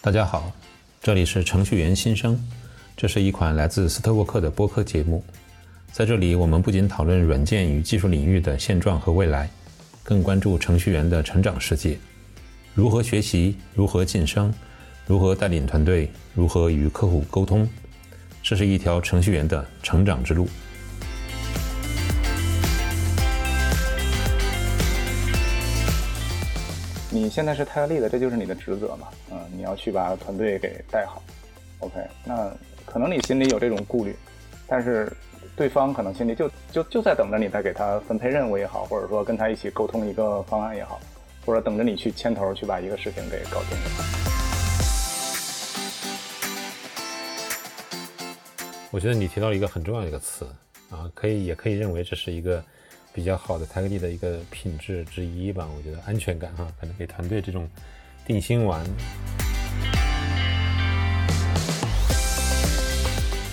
[0.00, 0.52] 大家好，
[1.02, 2.38] 这里是程序员新生，
[2.96, 5.24] 这是一款来自斯特沃克的播客节目。
[5.90, 9.50] 在这里，我们不仅讨论软件与技术领域的现状和未来，
[10.04, 11.98] 更关注程序员的成长世界，
[12.74, 14.54] 如何学习，如何晋升，
[15.04, 17.68] 如何带领团队，如何与客户沟通。
[18.40, 20.48] 这是一条程序员的成长之路。
[27.18, 29.08] 你现在是泰利的，这就是你的职责嘛？
[29.32, 31.20] 嗯，你要去把团队给带好。
[31.80, 31.94] OK，
[32.24, 32.48] 那
[32.86, 34.14] 可能你心里有这种顾虑，
[34.68, 35.12] 但是
[35.56, 41.00] 对方可能心里就就就在等着你再给他分配任务也好，或者说跟他一起沟通一个方案也好，
[41.44, 43.76] 或者等着你去牵头去把一个事情给搞定。
[48.92, 50.46] 我觉得你提到一个很重要的一个词
[50.88, 52.64] 啊，可以也可以认为这是一个。
[53.18, 57.68] 比较好的 t a g 的一个品质之一吧，我觉得安全感哈，可能给团队这种
[58.24, 58.86] 定心丸。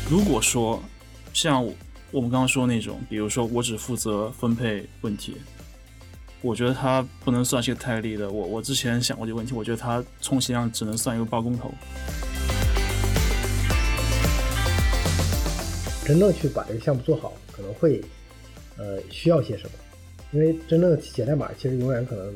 [0.07, 0.79] 如果说
[1.33, 1.65] 像
[2.11, 5.35] 我们刚刚说那种，比如说我只负责分配问题，
[6.43, 8.29] 我觉得他不能算是一个 t a g 的。
[8.29, 11.73] 我我之前想过这个问题，我觉得他充其量只能算一个包工头。
[16.05, 17.99] 真正去把这个项目做好，可能会。
[18.77, 19.71] 呃，需要些什么？
[20.31, 22.33] 因为真正的写代码，其实永远可能，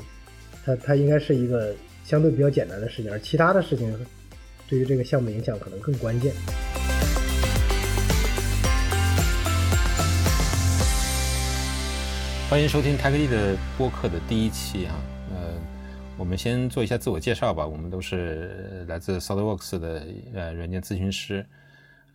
[0.64, 3.94] 它它应该是一个相对比较简单的事情，而其他的事情
[4.70, 6.34] 对于这个项目影响可能更关键。
[12.50, 14.96] 欢迎收听 t 克 c 的播客的第一期啊，
[15.32, 15.60] 呃，
[16.18, 17.68] 我们先做一下自我介绍吧。
[17.68, 21.46] 我们都是来自 SolidWorks 的呃软件咨询师，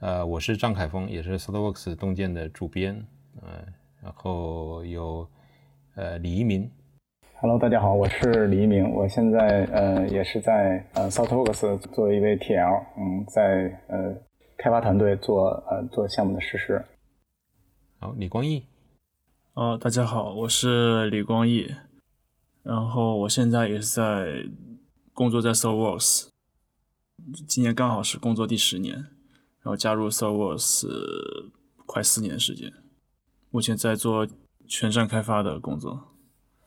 [0.01, 3.07] 呃，我是张凯峰，也是 SolidWorks 洞见的主编，
[3.43, 3.65] 呃。
[4.05, 5.27] 然后有
[5.95, 6.71] 呃李一鸣
[7.41, 14.15] ，Hello，大家好，我是李一鸣，我现在呃也是在呃 SoftWorks 作为一位 TL，嗯，在呃
[14.59, 16.85] 开发团队做呃做项目的实施。
[17.99, 18.67] 好，李光义，
[19.55, 21.75] 哦，大家好，我是李光义，
[22.63, 24.45] 然后我现在也是在
[25.15, 26.29] 工作在 SoftWorks，
[27.49, 30.91] 今年刚好是工作第十年，然后加入 SoftWorks
[31.87, 32.71] 快四年时间。
[33.55, 34.27] 目前在做
[34.67, 35.97] 全站开发的工作。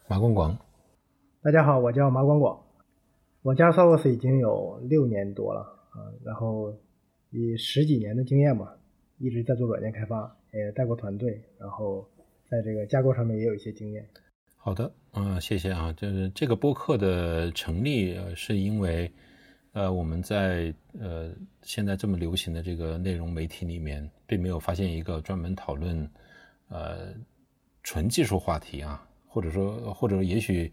[0.08, 0.58] 马广广，
[1.42, 2.58] 大家好，我叫马广广，
[3.42, 5.59] 我加入 s o f t w 已经有六年多了
[5.92, 6.74] 啊，然后
[7.30, 8.74] 以十几年的经验吧，
[9.18, 12.08] 一直在做软件开发，也带过团队，然后
[12.50, 14.08] 在这个架构上面也有一些经验。
[14.56, 19.12] 好的，嗯，谢谢啊，就是这个播客的成立是因为，
[19.74, 21.34] 呃，我们在呃
[21.64, 26.09] 现在这么流行的这个内容媒体里面，并没有发现一个专门讨论。
[26.69, 27.13] 呃，
[27.83, 30.72] 纯技术话题啊，或者说，或者也许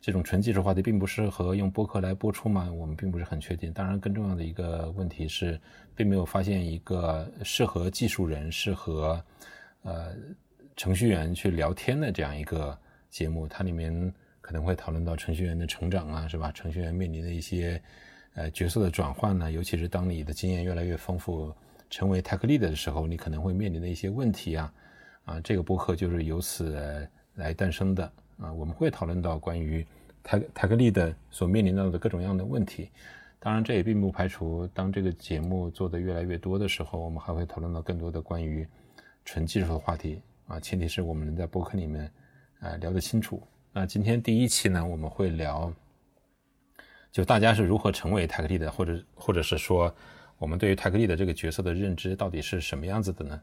[0.00, 2.70] 这种纯技术话题并不适合用播客来播出嘛？
[2.72, 3.72] 我们并不是很确定。
[3.72, 5.60] 当然，更重要的一个问题是，
[5.94, 9.22] 并没有发现一个适合技术人、适合
[9.82, 10.14] 呃
[10.76, 12.78] 程序员去聊天的这样一个
[13.10, 13.46] 节目。
[13.46, 16.50] 它里面可能会讨论到程序员的成长啊，是吧？
[16.52, 17.80] 程序员面临的一些
[18.34, 21.54] 呃角色的转换呢，尤其是当你的经验越来越丰富，
[21.90, 24.72] 成为 tech lead 的时候，你可能会面临的一些问题啊。
[25.24, 28.04] 啊，这个播客就是由此来诞生的
[28.38, 28.52] 啊。
[28.52, 29.86] 我们会讨论到关于
[30.22, 32.90] 泰泰克利的所面临到的各种各样的问题。
[33.38, 38.66] 当然，这也并不排除当这个节目做的越来越多的时候，我们还会讨论到更多的关于
[39.24, 40.58] 纯技术的话题啊。
[40.58, 42.10] 前提是我们能在播客里面
[42.60, 43.42] 啊聊得清楚。
[43.70, 45.70] 那今天第一期呢，我们会聊
[47.12, 49.94] 就大家是如何成为泰克利的，或者或者是说
[50.38, 53.40] 我们对于泰克利的这个角色的认知到底是什么样子的呢？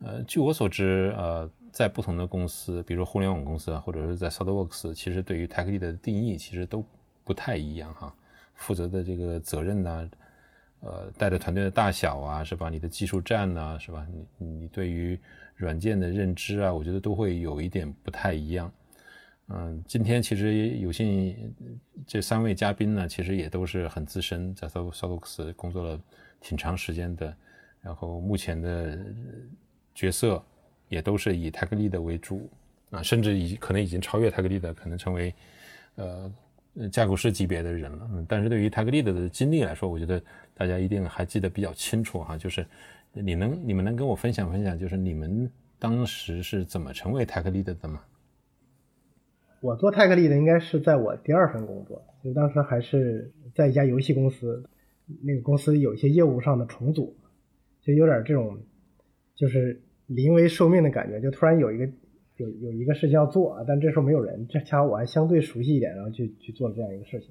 [0.00, 6.84] 呃，据我所知，呃，在不同的公司，比如说互联网公司啊，或者是在 SolidWorks，其实对于 Tech Lead 的定义其实都
[7.22, 8.14] 不太一样哈。
[8.54, 10.10] 负责的这个责任呢，
[10.80, 12.68] 呃，带的团队的大小啊，是吧？
[12.68, 14.06] 你的技术栈呢，是吧？
[14.12, 15.18] 你你对于
[15.54, 18.70] 软件的认知啊，我觉得都会有一点不太一样。
[19.48, 21.34] 嗯，今天其实有幸
[22.06, 26.00] 这三位嘉宾呢，其实也都是很资深，在 SolidWorks 工作了
[26.40, 27.34] 挺长时间的，
[27.80, 28.98] 然后目前的。
[29.94, 30.42] 角色
[30.88, 32.50] 也都是以泰克利的为主
[32.90, 35.34] 啊，甚至已可能已经超越泰克利的，可能成为
[35.96, 36.30] 呃
[36.90, 38.08] 架构师级别的人了。
[38.28, 42.36] 但是对于泰克利的经历来说，我觉得大家一定还记得比较清楚哈。
[42.36, 42.66] 就是
[43.12, 48.00] 你能你们能跟我分享分享，就是你们当时是怎么成为泰克利的的吗？
[49.60, 54.62] 我做泰克利的应该是在我第二份工作，就当时还是在一家游戏公司，
[55.22, 57.16] 那个公司有一些业务上的重组，
[57.80, 58.58] 就有点这种。
[59.34, 61.86] 就是临危受命的感觉，就突然有一个
[62.36, 67.30] 有有一个事情要做啊，但这时候没有人，这恰好我还相对熟悉一点，然后去去做了这样一个事情。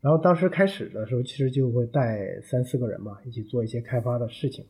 [0.00, 4.64] 然后当时开始的时候，其实就会带三四个人嘛，一起做一些开发的事情，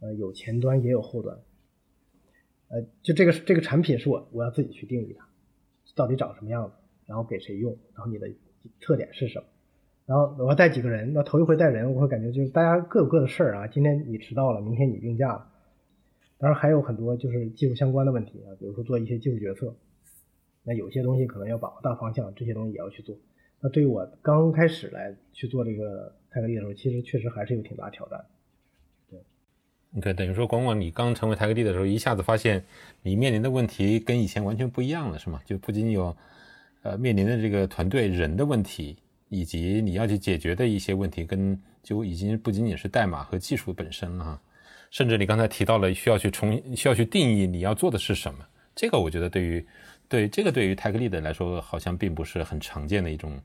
[0.00, 1.38] 呃，有前端也有后端，
[2.68, 5.28] 呃，就这个这个产品是我我要自己去定义它，
[5.94, 6.74] 到底长什么样子，
[7.06, 8.28] 然后给谁用，然后你的
[8.80, 9.44] 特点是什么，
[10.06, 15.50] 然后我要带几个人，那头一回带人，我会感觉就是大家各有各的事儿啊，今天你迟到了，明天你病假了。
[16.38, 19.74] 当然还有很多就是技术相关的问题啊，比如说做一些技术决策，
[20.62, 23.16] 那有些东西可能要把握大方向，这些东西也要去做。
[23.60, 28.24] 那对于我刚开始来去做这个泰格利的时候，其实确实还是有挺大挑战。
[29.08, 29.18] 对
[29.96, 32.64] ，OK，等于说广广你刚成为泰格利的时候，一下子发现
[33.02, 35.40] 你面临的问题跟以前完全不一样了，是吗？
[35.46, 36.14] 就不仅有
[36.82, 38.98] 呃面临的这个团队人的问题，
[39.28, 44.42] 以及你要去解决的一些问题，跟就已经不仅仅是代码和技术本身了哈。
[44.94, 48.46] 甚至你刚才提到了需要去重需要去定义你要做的是什么，
[48.76, 49.66] 这个我觉得对于
[50.08, 53.36] 对这个对于泰克利的来说好像并不是很常见的一种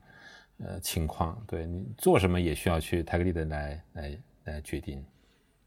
[0.59, 1.43] 呃情况。
[1.47, 5.03] 对你做什么也需要去泰克利的来来来决定。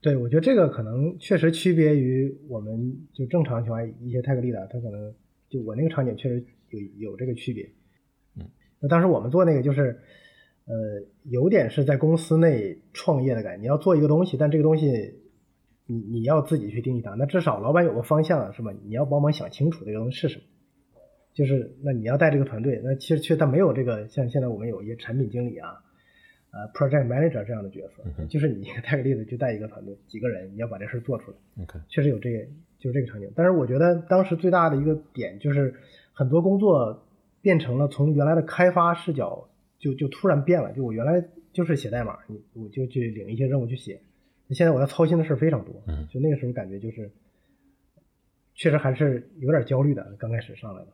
[0.01, 5.13] 对，我觉得这个可能确实区别于我们就正常情况一些泰克利的，他可能
[5.51, 7.69] 就我那个场景确实有有这个区别。
[8.37, 8.49] 嗯，
[8.79, 10.01] 那当时我们做那个就是
[10.65, 10.75] 呃
[11.25, 15.19] 有点是在公司内创业的感觉，你要做一个东西，但这个东西。
[15.87, 18.73] 你你要自己去定义它，那至少老板有个方向是吧？
[18.85, 20.45] 你要帮忙想清楚这个东西是什么。
[21.35, 25.83] 就是那你要带这个团队，那其实却他没有这个像现在我们有一些产品经理啊，
[26.51, 31.37] 呃，project manager 这样的角色， 就是你 带个例子就带一个团队几个人，你要把这事做出来。
[31.63, 32.45] OK，确实有这个
[32.79, 33.33] 就是这个场景。
[33.35, 35.75] 但是我觉得当时最大的一个点就是
[36.13, 37.07] 很多工作
[37.41, 39.49] 变成了从原来的开发视角
[39.79, 41.25] 就就突然变了，就我原来
[41.55, 44.03] 就是写代码，你我就去领一些任务去写。
[44.55, 47.11] 现在我要操心的事非常多，嗯，就那个时候感觉就是，
[48.55, 50.05] 确实还是有点焦虑的。
[50.19, 50.89] 刚开始上来的，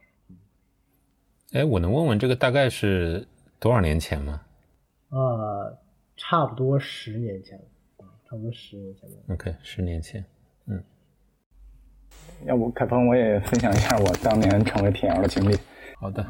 [1.59, 3.27] 哎，我能问问这个大概是
[3.59, 4.43] 多少年前吗？
[5.11, 5.79] 呃，
[6.17, 9.17] 差不多十年前，了，差不多十年前了。
[9.29, 10.25] OK，十年前，
[10.67, 10.83] 嗯。
[12.45, 15.57] 要不凯峰，我也分享一下我当年成为田 L 的经历。
[15.97, 16.25] 好的。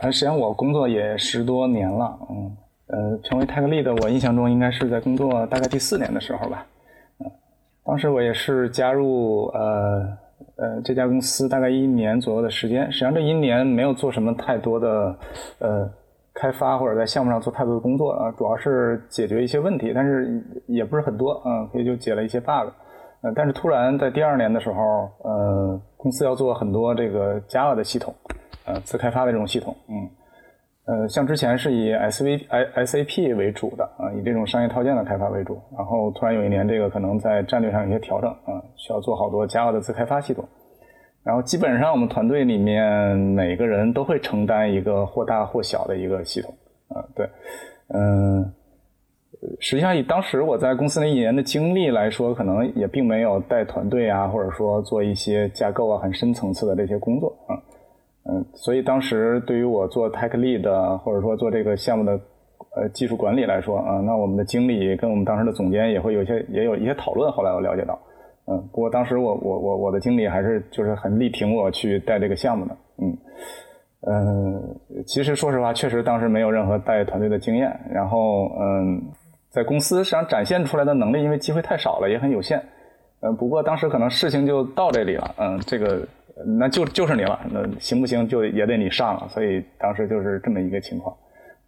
[0.00, 2.56] 实际上我工作也十多年了，嗯。
[2.94, 6.64] 呃，成为 Tech Lead，我印象中应该是在工作大概第四年的时候吧。
[7.18, 7.26] 嗯，
[7.84, 10.06] 当时我也是加入呃
[10.54, 12.84] 呃这家公司大概一年左右的时间。
[12.92, 15.18] 实际上这一年没有做什么太多的
[15.58, 15.90] 呃
[16.34, 22.68] 开发或者在项目上做太多的工作啊，主要是解决一些问题，但是也不是很多，嗯，也就解了一些 bug。
[23.22, 28.14] 呃，但是突然在第二年的时候，呃，公司要做很多这个 Java 的系统，
[28.66, 30.08] 呃，自开发的这种系统，嗯。
[30.86, 35.58] 呃，像之前是以 S V I S A P 为主的啊，以这种商业套件的开发为主。
[35.74, 40.46] 然后突然有一年，这个可能在战略上有些调整啊，需要做好多 Java 的自开发系统。
[41.22, 46.54] 然后基本上我们团队里面每个人都会承担一个或大或小的一个系统
[46.88, 47.02] 啊。
[47.14, 47.26] 对，
[47.88, 48.52] 嗯，
[49.60, 57.56] 实际上以当时我在公司那一年的经历来说，可能也并没有带团队啊，或者说做一些架构啊很深层次的这些工作啊。
[58.26, 62.18] 嗯，所以当时对于我做 tech lead 或者说做这个项目的
[62.74, 67.30] 呃技术管理来说啊，那我们的经理跟我们当时的总监也会有一些也有一些讨论。
[67.30, 68.00] 后来我了解到，
[68.46, 73.18] 嗯，不过当时我我我我的经理还是就是很力挺我去带这个项目的，嗯
[74.06, 79.02] 嗯，其实说实话，确实当时没有任何带团队的经验，然后嗯，
[79.50, 82.58] 在公司实际上展现出来的能力，因为机会太少了，也很有限，
[83.20, 86.00] 嗯，不过当时可能事情就到这里了，嗯，这个。
[86.58, 91.16] 那就就是你了，那行不行就也得你上了，所以当时就是这么一个情况，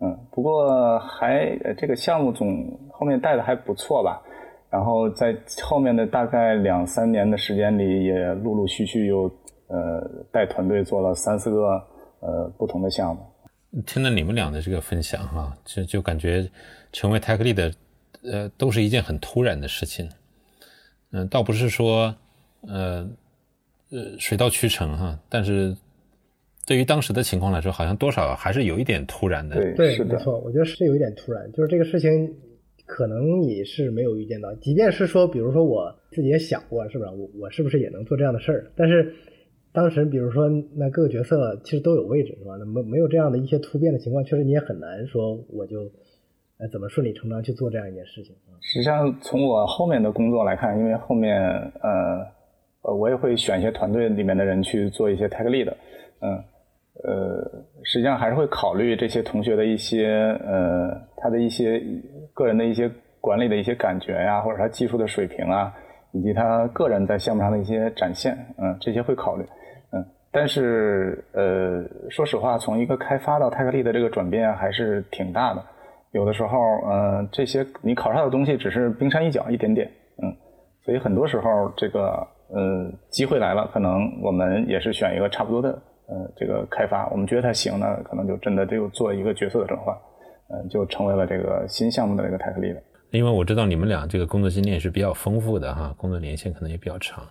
[0.00, 4.20] 嗯，不过还这个项目总后面带的还不错吧，
[4.68, 9.30] 然后在后面的大概两三年的时间里，也陆陆续续又
[9.68, 11.80] 呃带团队做了三四个
[12.18, 13.22] 呃不同的项目。
[13.86, 16.44] 听了你们俩的这个分享哈，就就感觉
[16.90, 17.72] 成为 tech lead
[18.24, 20.10] 呃都是一件很突然的事情，
[21.12, 22.12] 嗯，倒不是说
[22.62, 23.08] 呃。
[23.96, 25.74] 呃，水到渠成哈，但是
[26.66, 29.56] 对于当时的情况来说，好像多少还是有一点突然的。
[29.74, 32.30] 对，没错，我觉得是有一点突然，就是这个事情
[32.84, 38.70] 可能你是没有预见到，即便是说，比如说我自己也想过，是不是我我是不是也能做这样的事儿？
[38.76, 39.14] 但是
[39.72, 42.56] 当时，比如说那各个角色其实都有位置，是吧？
[42.58, 45.90] 那没没有这样的一些突变的情况，确实你也很难说我就
[46.58, 48.34] 呃怎么顺理成章去做这样一件事情。
[48.60, 51.40] 实际上，从我后面的工作来看，因为后面
[51.80, 52.35] 呃。
[52.86, 55.68] 呃，我也会选一些团队里面的人去做一些 tech lead，
[56.20, 56.38] 嗯，
[57.02, 57.44] 呃，
[57.82, 60.06] 实际上还是会考虑这些同学的一些
[60.46, 61.82] 呃，他的一些
[62.32, 62.88] 个人的一些
[63.20, 65.74] 管理的一些感觉呀，或者他技术的水平啊，
[66.12, 69.44] 以及他个人在项目上的一些展现，嗯，这些会考虑，
[69.90, 75.64] 嗯，但是呃，说实话，从一个开发到 tech lead 的这个转变还是挺大的，
[76.12, 79.90] 有的时候，呃，这些你考察的东西只是冰山一角，一点点，
[80.22, 80.32] 嗯，
[80.84, 85.70] 所以很多时候这个，呃，机会来了，可能我们也是选一个差不多的，
[86.06, 89.96] 呃，这个开发，我们觉得它行呢，可能就真的就做一个角色的转换，
[90.50, 92.76] 嗯，就成为了这个新项目的这个 tech lead。
[93.10, 97.24] 因为我知道你们俩这个工作经验是比较丰富的哈，工作年限可能也比较长，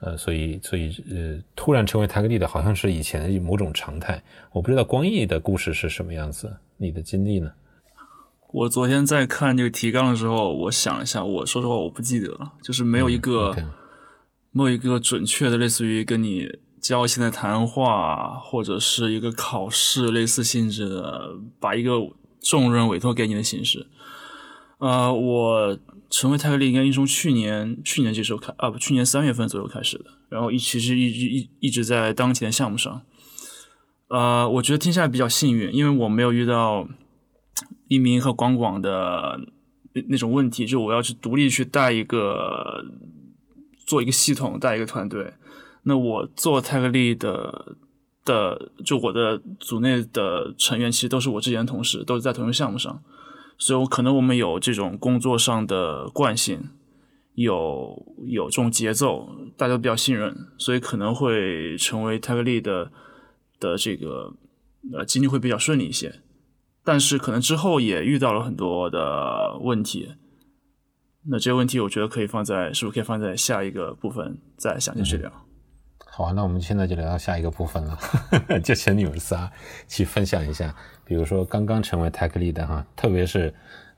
[0.00, 4.22] 呃，所以所以呃，突然成为 tech lead 好像是以前某种常态。
[4.52, 7.50] 我不知道光毅的故事是什么样子，你的经历呢？
[8.50, 13.54] 我昨天在看这个提纲的时候，我想了一下，我说实话我不记得了，就是没有一个
[14.58, 16.48] 没有一个准确的类似于跟你
[16.80, 21.92] 交心的谈话，或者是一个考试类似性质的，把一个
[22.40, 23.86] 重任委托给你的形式。
[24.78, 25.78] 呃，我
[26.10, 33.02] 成为泰克利应该从去年去年这时候开啊不，去年三月份左右开始的，然后一其实一直一一直在当前的项目上。
[34.08, 36.88] 呃，我觉得听下来比较幸运，因为我没有遇到。
[37.88, 39.40] 一鸣和广广的
[39.94, 42.84] 那那种问题，就我要去独立去带一个
[43.88, 45.32] 做一个系统，带一个团队。
[45.84, 47.76] 那我做泰格利的
[48.22, 53.02] 的，就我的组内的成员，其实都是我之前的同事，都是在同一个项目上，
[53.56, 56.68] 所以我可能我们有这种工作上的惯性，
[57.32, 62.92] 有有这种节奏，大家都比较信任，所以可能会成为泰格利的
[63.58, 64.34] 的这个
[64.92, 66.20] 呃经历会比较顺利一些。
[66.84, 70.12] 但是可能之后也遇到了很多的问题，
[71.30, 75.30] 那这些问题我觉得可以放在，是不是可以放在下一个部分再详细去聊？
[76.06, 77.98] 好啊，那我们现在就聊到下一个部分了，
[78.64, 79.50] 就请你们仨
[79.86, 83.52] 去分享一下，比如说刚刚成为 tech lead 的哈，特别是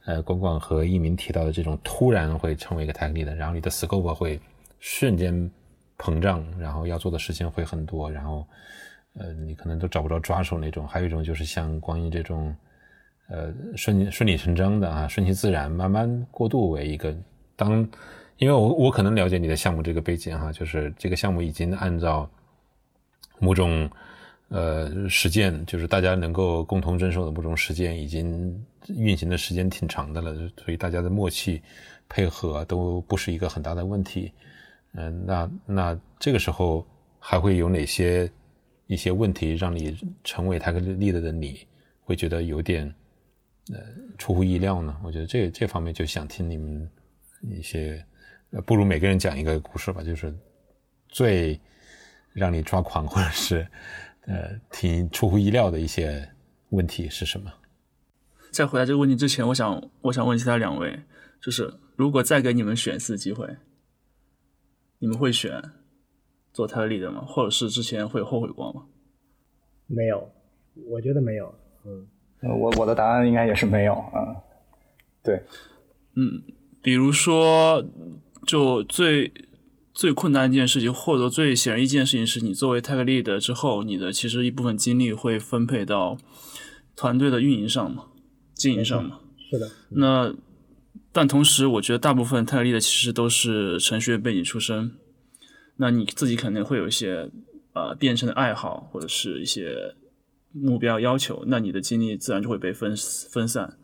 [0.07, 4.41] 呃广广和一鸣提到的这种突然会成为一个 tech lead 的，然后你的 scope 会
[4.81, 5.51] 瞬间
[5.97, 8.45] 膨胀，然后要做的事情会很多，然后
[9.15, 12.55] 呃你可能都找不着抓手那种，还有一种就是像光阴这种。
[13.31, 17.17] 呃，顺顺理成章的啊，顺其自然，慢慢过渡为一个
[17.55, 17.89] 当，
[18.39, 22.29] 因为我我可能了解你的项目这个背景哈，就是这个项目已经按照
[23.39, 23.89] 某种
[24.49, 31.63] 呃实践，就是大家能够共同遵守的某种实践，已经运行的时间挺长的了，所以大家的默契
[32.09, 34.33] 配合都不是一个很大的问题。
[34.95, 36.85] 嗯，那那这个时候
[37.21, 38.29] 还会有哪些
[38.89, 41.61] 一些问题让你成为他个 leader 的你
[42.03, 42.93] 会觉得有点？
[43.69, 43.79] 呃，
[44.19, 44.99] 出乎意料呢。
[45.05, 46.91] 我觉得这这方面就想听你们
[47.43, 48.05] 一些，
[48.51, 50.35] 呃，不如每个人讲一个故事吧，就是
[51.09, 51.61] 最
[52.33, 53.67] 让你抓狂或者是
[54.23, 56.29] 呃挺出乎意料的一些
[56.71, 57.53] 问题是什么？
[58.51, 61.01] 在回答这个问题之前，我想我想问其他两位，
[61.41, 63.47] 就是如果再给你们选一次机会，
[64.99, 65.63] 你们会选
[66.53, 67.25] 做泰利的吗？
[67.25, 68.87] 或者是之前会后悔过吗？
[69.87, 70.33] 没有，
[70.89, 72.09] 我觉得没有，嗯。
[72.43, 74.35] 我我的答案应该也是没有啊，
[75.23, 75.43] 对，
[76.15, 76.43] 嗯，
[76.81, 77.85] 比如说，
[78.47, 79.31] 就最
[79.93, 86.17] 最困难一件事情，或者最显而易见的事情，是你作为 tech lead 之后，你的其实一部分精力会分配到
[86.97, 88.07] 团队的运营上嘛，
[88.55, 89.21] 经营上嘛，
[89.51, 89.71] 是的。
[89.91, 90.35] 那
[91.13, 94.93] 但同时，我觉得大部分 tech lead 其实都是程序员背景出身，
[95.77, 97.29] 那你自己肯定会有一些
[97.75, 99.95] 呃编程的爱好，或者是一些。
[100.53, 102.95] 目标要求，那你的精力自然就会被分
[103.31, 103.79] 分散。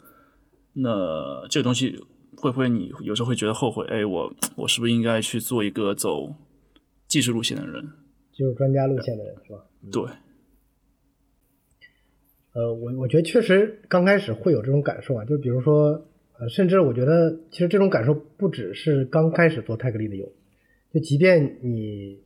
[0.72, 1.96] 那这个东西
[2.36, 3.86] 会不会你有时候会觉得后悔？
[3.86, 6.34] 哎，我我是不是应该去做一个走
[7.08, 7.88] 技术路线的人，
[8.32, 9.64] 技术专家路线的人是吧？
[9.92, 10.02] 对。
[12.52, 16.06] 呃，我我觉得确实刚开始会有这种感受啊，就比如说，
[16.38, 20.30] 呃，甚至我觉得其实这种感受不只是刚开始做泰格利的有，
[20.92, 22.20] 就即便你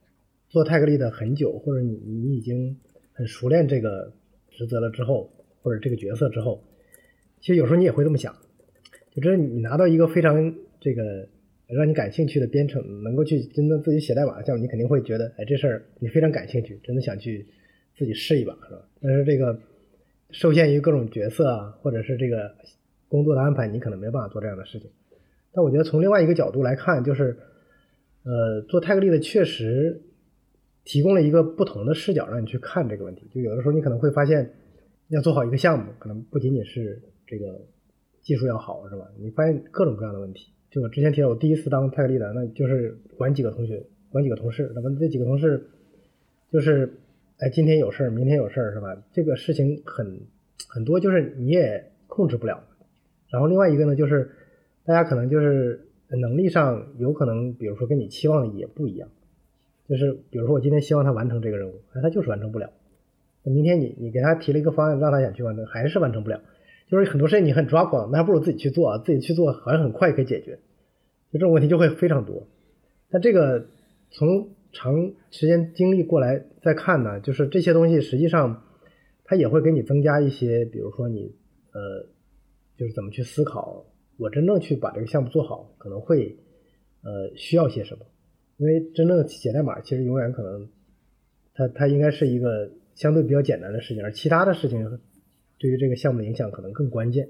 [0.48, 2.76] 做泰格利的很久，或者你你已经
[3.12, 4.12] 很熟练这个。
[4.60, 6.62] 职责了之后，或者这个角色之后，
[7.40, 8.36] 其实有时候你也会这么想，
[9.10, 11.26] 就真你拿到一个非常这个
[11.66, 17.46] 让你感兴趣的编程，能够去真正自己写代码的项目，你肯定会觉得，哎，这事儿你非常感兴趣，真的想去
[17.96, 18.86] 自己试一把，是吧？
[19.00, 19.58] 但是这个
[20.30, 22.54] 受限于各种角色啊，或者是这个
[23.08, 24.90] 工作的安排，你可能没办法做这样的事情。
[25.54, 27.38] 但我觉得从另外一个角度来看，就是
[28.24, 30.02] 呃，做泰格利的确实。
[30.90, 33.24] 提供了一个不同的视角，让你去看这个问题。
[33.32, 34.50] 就有的时候，你可能会发现，
[35.06, 37.64] 要做好一个项目，可能不仅仅是这个
[38.22, 39.08] 技术要好，是吧？
[39.16, 40.52] 你发现各种各样的问题。
[40.68, 43.80] 就我之前提到，我第一次当泰克力的，那就是管几个同学，
[44.10, 44.68] 管几个同事。
[44.74, 45.64] 那么这几个同事，
[46.50, 46.92] 就是，
[47.38, 49.00] 哎，今天有事儿，明天有事儿，是吧？
[49.12, 50.20] 这个事情很
[50.68, 52.64] 很多，就是你也控制不了。
[53.30, 54.28] 然后另外一个呢，就是
[54.84, 55.86] 大家可能就是
[56.20, 59.08] 能力上有可能，比如说跟你期望的也不一样。
[59.90, 62.70] 就是比如说，我今天希望他完成这个任务，那他就是完成不了。
[63.42, 66.40] 明天你你给他提了一个方案，让他想去完成，还是完成不了。
[66.88, 70.60] 就是很多事情你很抓狂，那还不如自己去做啊，自己去做好像很快可以解决，
[71.32, 72.46] 就这种问题就会非常多。
[73.10, 73.66] 但这个
[74.10, 78.62] 从长时间经历过来再看呢，就是这些东西实际上
[79.24, 81.34] 它也会给你增加一些，比如说你
[81.72, 82.06] 呃，
[82.76, 83.84] 就是怎么去思考，
[84.18, 86.36] 我真正去把这个项目做好，可能会
[87.02, 88.04] 呃需要些什么？
[88.60, 90.68] 因为真正写代码其实永远可能
[91.54, 95.00] 它它应该是一个相对比较简单的事情，而其他的事情。
[95.62, 97.28] 对于这个项目的影响可能更关键。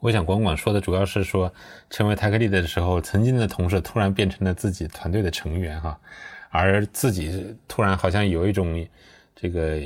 [0.00, 1.52] 我想管管说的主要是说，
[1.90, 6.00] 成为 tech lead 的时候，曾经的同事突然变成了自己团队的成员哈，
[6.50, 8.86] 而自己突然好像有一种
[9.34, 9.80] 这个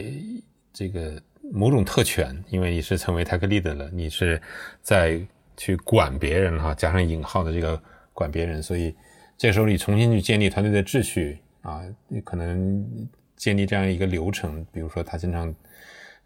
[0.71, 1.19] 这个
[1.51, 4.39] 某种特权，因为你是成为 tech lead 了，你是
[4.83, 5.19] 在
[5.57, 7.83] 去管别人哈，加上引号的这个
[8.13, 8.95] 管别人，所以
[9.43, 12.87] 这时候你重新去建立团队的秩序啊，你可能
[13.35, 15.53] 建立这样一个流程，比如说他经常。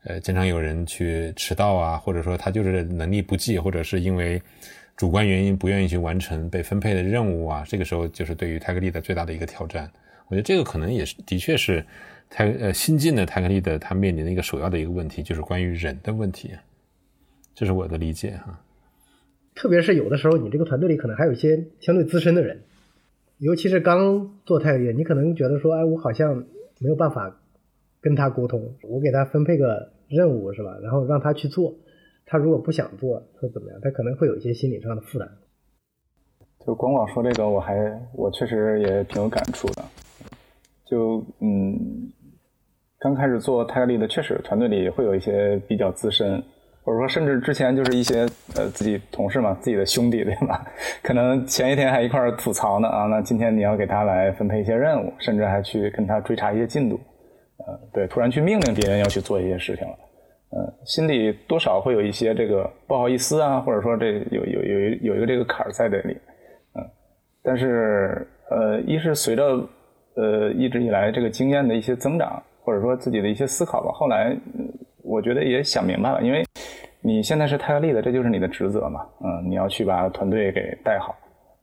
[0.04, 4.40] 呃，经常有人去迟到啊，或者说他就是能力不济，或者是因为
[4.96, 9.90] 主观原因不愿意去完成被分配的任务啊，这个时候就是对于泰克利的最大的一个挑战。
[10.28, 11.84] 我觉得这个可能也是，的确是
[12.28, 16.52] 泰呃新进的泰克利的他面临的一个首要的一个问题，就是关于人的问题。
[17.52, 18.60] 这是我的理解哈。
[19.56, 22.60] 特别是有的时候，你这个团队里可能还有一些相对资深的人，
[23.38, 26.36] 尤其是刚做泰克利，你可能觉得说，哎，我好像
[26.80, 27.40] 没有办法
[28.00, 29.94] 跟他沟通，我给他分配个。
[30.08, 30.78] 任务是吧？
[30.80, 31.74] 然后让他去做，
[32.26, 33.80] 他如果不想做，他怎么样？
[33.82, 35.28] 他可能会有一些心理上的负担。
[36.64, 37.74] 就广广说这个，我还
[38.14, 39.82] 我确实也挺有感触的。
[40.84, 41.76] 就嗯，
[43.00, 46.40] 刚开始做泰利的，确实团队里会有一些比较资深，
[46.86, 48.20] 或者说甚至之前就是一些
[48.54, 50.64] 呃自己同事嘛，自己的兄弟对吧？
[51.02, 57.00] 可能前一天还一块儿吐槽呢啊，那今天你要给他来分配一些任务，甚至还去跟他追查一些进度。
[57.58, 59.94] 呃，对，突然去命令别人要去做一些事情了，
[60.50, 66.16] 呃，心里多少会有一些这个不好意思啊，或者说这有有有有一个这个坎儿在这里，
[66.76, 66.84] 嗯，
[67.42, 69.42] 但是呃，一是随着
[70.14, 74.36] 呃一直以来这个经验的一些增长，或者说自己的一些思考吧，后来
[75.06, 76.44] 我觉得也想明白了，因为
[77.00, 81.14] 你现在是泰利的，这就是你的职责嘛，嗯，你要去把团队给带好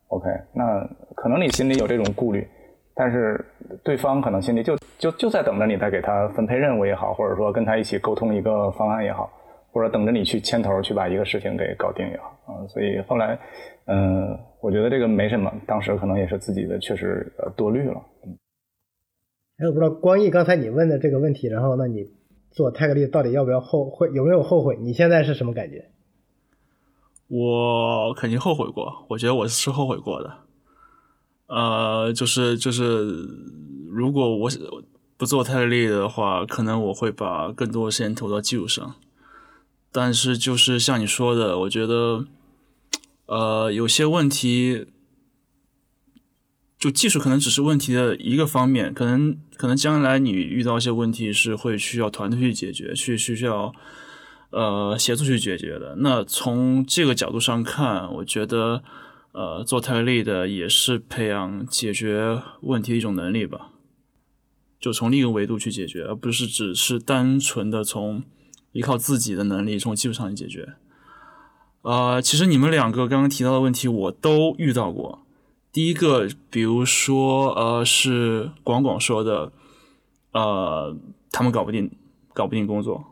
[0.08, 2.48] ，OK，那可能你心里有这种顾虑。
[2.96, 3.44] 但是
[3.84, 9.32] 对方可能心里就就就在等着你再给他分配任务也好，或者说跟他一起沟通一个方案也好，
[9.72, 12.68] 或者等着你去牵头去把一个事情给搞定也好啊。
[12.68, 13.38] 所以后来，
[13.88, 18.00] 嗯，我觉得这个没什么，当时可能也是自己的确实呃多虑了。
[18.26, 18.38] 嗯。
[19.58, 22.08] 哎，我不知道光毅刚才你问的这个问题，然后那你
[22.54, 24.10] 做泰格利到底要不要后悔？
[24.14, 24.78] 有没有后悔？
[24.80, 25.90] 你现在是什么感觉？
[27.28, 30.38] 我肯定后悔过，我觉得我是后悔过的。
[31.48, 33.28] 呃，就是就是，
[33.90, 34.52] 如果我
[35.18, 38.96] 不做太累的话，可能我会把更多的时间投到技术上。
[39.92, 42.26] 但是就是像你说的，我觉得，
[43.26, 44.88] 呃，有些问题，
[46.84, 53.74] 就技术可能只是问题的一个方面，可能可能将来你遇到一些问题是会需要团队去解决，去需要
[54.50, 55.96] 呃协助去解决的。
[56.00, 58.84] 那从这个角度上看，我觉得。
[59.36, 63.72] 呃，做泰利的也是培养解决问题的一种能力吧，
[64.80, 68.22] 就从另一个维度去解决，而不是只是单纯的从
[68.74, 70.76] 依靠自己的能力从技术上去解决。
[71.82, 75.23] 呃，其实你们两个刚刚提到的问题我都遇到过。
[75.74, 79.52] 第一个，比如说，呃，是广广说的，
[80.32, 80.96] 呃，
[81.32, 81.92] 他们搞不定，
[82.32, 83.04] 搞不定工作。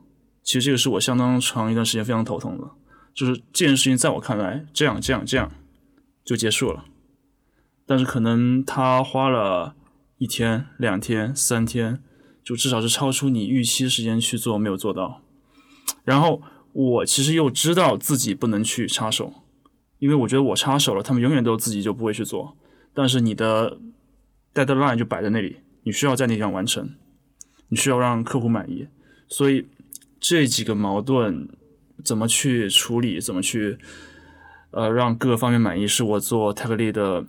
[0.44, 2.70] 其实这个是我相当长一段时间非常头痛的，
[3.16, 5.52] 就是这件事情在我看来，这样这样这样。
[6.24, 6.86] 就结束了，
[7.88, 9.74] 但是可能他花了
[10.20, 12.04] 一天、两天、三天，
[12.44, 15.24] 就至少是超出你预期时间去做，没有做到。
[16.04, 16.44] 然后
[16.74, 19.34] 我其实又知道自己不能去插手，
[20.02, 22.58] 因为我觉得我插手了，他们永远都自己就不会去做。
[22.94, 23.78] 但是你的
[24.54, 26.96] deadline 就摆在那里，你需要在那地方完成，
[27.68, 28.88] 你需要让客户满意，
[29.28, 29.68] 所以
[30.20, 31.48] 这几个矛盾
[32.04, 33.78] 怎么去处理，怎么去？
[34.72, 37.26] 呃，让各个方面满意是我做泰克利的，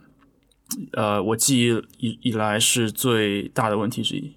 [0.92, 4.36] 呃，我记忆以以来是最大的问题之一。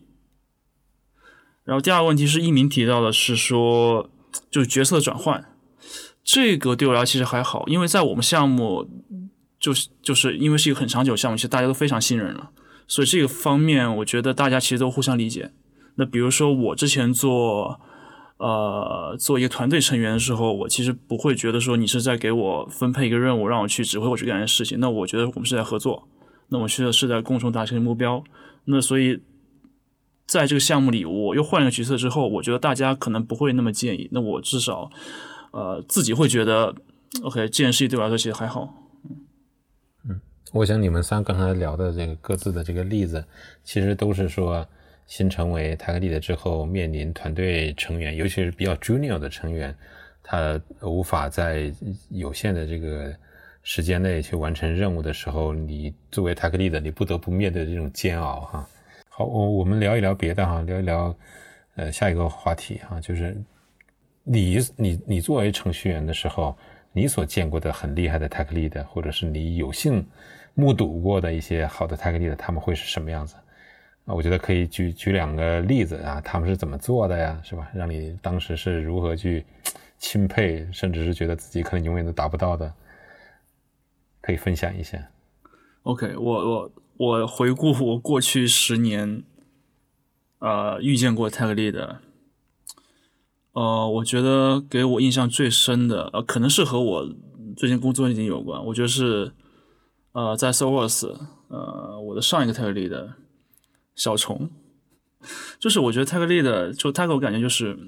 [1.63, 4.09] 然后第二个问题是一鸣提到的是说，
[4.49, 5.54] 就是角色转换，
[6.25, 8.85] 这个对我来其实还好，因为在我们项目，
[9.57, 12.49] 就是就是因为是一个很长久项目，其实大家都非常信任了，
[12.85, 15.51] 所以这个方面我觉得大家其实都互相理解。
[15.95, 17.79] 那比如说我之前做。
[18.37, 24.77] 呃，做一个团队成员的时候，我其实不会觉得说你是在给我分配一个任务，让我去指挥我去干一件事情。
[24.81, 26.09] 那我觉得我们是在合作，
[26.49, 28.21] 那我需要是在共同达成目标。
[28.65, 29.21] 那所以
[30.27, 34.09] 在这个项目里，我又换了个角色之后，我觉得大家可能不会那么介意。
[34.11, 34.91] 那我至少，
[35.55, 36.75] 呃自己会觉得
[37.23, 38.73] ，OK，这件事情对我来说其实还好。
[40.03, 40.19] 嗯，
[40.51, 43.23] 我想你们仨刚才聊的这个各自的这个例子，
[43.63, 44.67] 其实都是说
[45.07, 49.73] 新成为 Tech Lead 之后，面临团队成员，尤其是比较 Junior 的成员，
[50.21, 51.73] 他无法在
[52.09, 53.15] 有限的这个
[53.63, 58.67] 时间内去完成任务的时候，你作为 Tech Lead，你不得不面对这种煎熬哈。
[59.07, 61.15] 好，我我们聊一聊别的哈，聊一聊
[61.75, 63.41] 呃下一个话题哈，就是
[64.25, 66.57] 你你你作为程序员的时候，
[66.91, 70.05] 你所见过的很厉害的 Tech Lead，或者是你有幸
[70.53, 73.35] 目睹过的一些好的 Tech Lead，他们会是什么样子？
[74.05, 77.71] 啊，我觉得可以举举两个例子啊，他们是怎么做的呀，是吧？
[77.73, 79.45] 让你当时是如何去
[79.97, 82.73] 钦佩，甚至是觉得自己可能永远都达不到的，
[84.21, 84.97] 可以分享一下。
[85.83, 86.71] OK，我我。
[86.97, 89.21] 我回顾我过去十年，
[90.39, 91.97] 呃，遇见过 Tech Lead，
[93.55, 97.09] 呃，我觉得给我印象最深的，呃，可能是和我
[97.55, 98.63] 最近工作已经有关。
[98.65, 99.31] 我觉得是，
[100.11, 101.07] 呃，在 Servers，
[101.47, 103.13] 呃，我的上一个 Tech Lead
[103.95, 104.49] 小虫，
[105.57, 107.79] 就是我觉得 Tech Lead 就他给我感觉就是，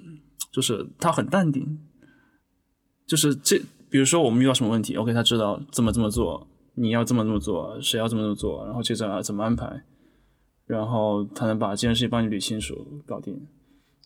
[0.54, 1.80] 就是他很淡定，
[3.06, 6.48] 就是这，比如说我们遇到什么问题，OK，他知道怎么这么做。
[6.76, 9.84] 你要这么这么做，谁要这么这么做，然后接着怎么安排，
[10.66, 13.46] 然后他能把这件事情帮你捋清楚、搞定。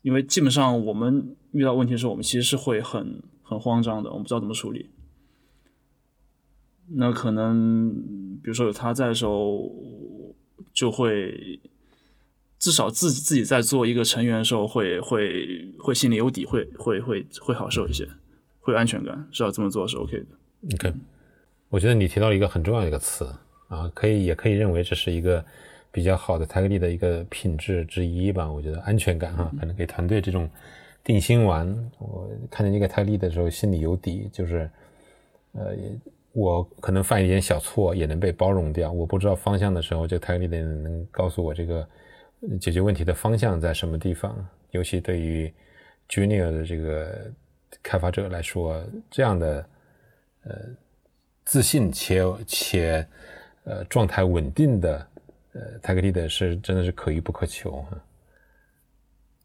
[0.02, 4.90] 因为基本上我们遇到问题的时候，我们其实是会很很慌张的，我们不知道怎么处理。
[6.94, 7.94] 那可能
[8.42, 9.72] 比如说有他在的时候，
[10.74, 11.60] 就会
[12.60, 18.08] 至少自己自己在做一个成员的时候，会会会心里有底，会会会会好受一些，
[18.60, 20.26] 会有安全感，知道这么做是 OK 的。
[20.76, 20.94] OK。
[21.70, 23.24] 我觉得你提到一个很重要的一个词
[23.70, 25.46] 啊，可以也可以认为这是一个
[25.92, 28.52] 比较好的 Lead 的一个品质之一吧。
[28.52, 30.50] 我觉得安全感哈，可能给团队这种
[31.04, 31.68] 定心丸。
[32.00, 34.70] 我看见那个 Lead 的时候，心里有底，就是
[35.54, 35.76] 呃，
[36.34, 38.92] 我可能犯一点小错也能被包容掉。
[38.92, 41.88] 我不知道方向的时候，这个 Tech Lead 能告诉我这个
[42.60, 44.48] 解决问题的方向在什么地方。
[44.72, 45.54] 尤其对于
[46.10, 47.32] Junior 的这个
[47.84, 49.66] 开发者来说，这样的
[50.44, 50.52] 呃。
[51.44, 53.06] 自信且且
[53.66, 55.06] 呃状态稳定的
[55.54, 58.04] 呃泰格利的是真的是可遇不可求哈，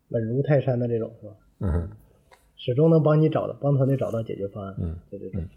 [0.09, 1.35] 稳如泰山的这种是吧？
[1.61, 1.89] 嗯，
[2.57, 4.75] 始终能帮你找到帮团队找到解决方案。
[4.79, 5.49] 嗯，对对对，嗯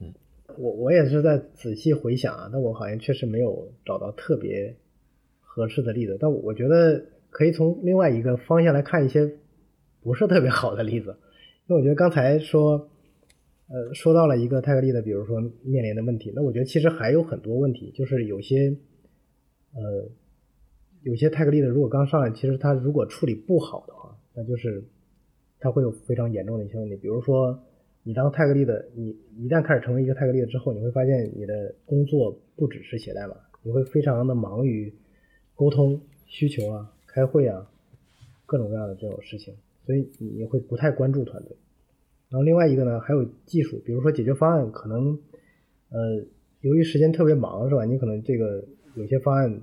[0.00, 0.14] 嗯，
[0.56, 4.76] 我我也是在仔细回想啊，但我好像确实没有找到特别
[5.40, 6.16] 合适的例子。
[6.20, 9.32] 但我觉得可以从另外一个方向来看一些
[10.02, 11.16] 不是特别好的例子，
[11.66, 12.88] 因为我觉得刚才说。
[13.70, 18.74] 呃，说到了一个泰格利的，比如说面临的问题，那我觉得其实还有很多问题，就是有些，
[19.74, 20.08] 呃，
[21.02, 24.82] 有些泰格利的，如果刚上来，其实他如果处理不好的话，那就是
[25.60, 26.96] 他会有非常严重的一些问题。
[26.96, 27.58] 比如说，
[28.02, 34.92] 你当泰格利的，你一旦开始成为一个泰格利的之后，你会发现你的工作不只是写代码，你会非常的忙于
[35.54, 37.70] 沟通需求啊、开会啊，
[38.46, 39.54] 各种各样的这种事情，
[39.84, 41.56] 所以你会不太关注团队。
[42.30, 45.18] 然后另外一个呢，还有技术，比如说解决方案，可能，
[45.90, 46.22] 呃，
[46.60, 47.84] 由于时间特别忙，是吧？
[47.84, 48.64] 你可能这个
[48.98, 49.60] 有些方案，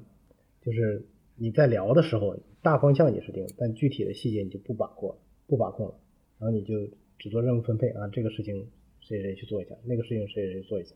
[0.62, 5.96] 就是你在聊的时候，大方向你是定，但具体的细节你就不把握，不把控了。
[6.40, 6.74] 然后你就
[7.20, 8.68] 只做任务分配啊，这个事情
[9.02, 10.96] 谁谁去做一下，那个事情谁谁做一下，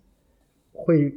[0.72, 1.14] 会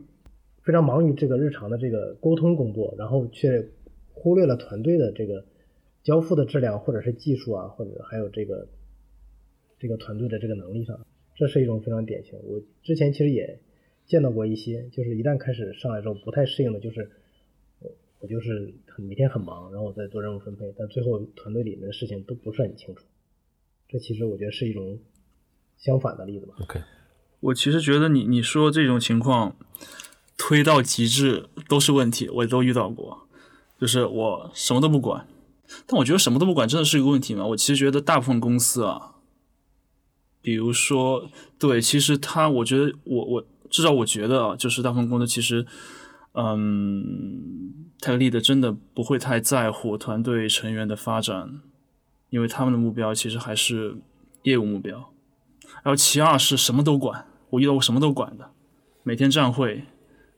[0.62, 3.68] 非常忙于这个日常的这个沟通工作，然后却
[4.12, 5.44] 忽略了团队的这个
[6.02, 8.68] 交付的质量，或者是技术啊，或者还有这个。
[9.78, 11.04] 这个团队的这个能力上，
[11.34, 12.38] 这是一种非常典型。
[12.44, 13.58] 我之前其实也
[14.06, 17.10] 见到过一些，就是一旦开始上来之后不太适应的，就是
[17.80, 23.02] 我我就是很每天很忙，然后我在做任务分配，但最后团队里面的事情都不是很清楚。
[23.88, 24.98] 这其实我觉得是一种
[25.78, 26.54] 相反的例子吧。
[26.60, 26.80] OK，
[27.40, 29.56] 我其实觉得你你说这种情况
[30.36, 33.26] 推到极致都是问题，我都遇到过，
[33.80, 35.26] 就是我什么都不管。
[35.86, 37.46] 但我觉得什么都不管真的是一个问题吗？
[37.46, 39.14] 我其实觉得大部分公司啊。
[40.42, 45.66] 比如说，对，其实他，我觉得，我我至少我觉得啊，就是大部分公司其实，
[46.34, 51.62] 嗯，泰利的真的不会太在乎团队成员的发展，
[52.28, 53.96] 因为他们的目标其实还是
[54.42, 55.12] 业务目标。
[55.82, 58.50] 然后其二是什么都管，我遇到过什么都管的，
[59.02, 59.84] 每天站会，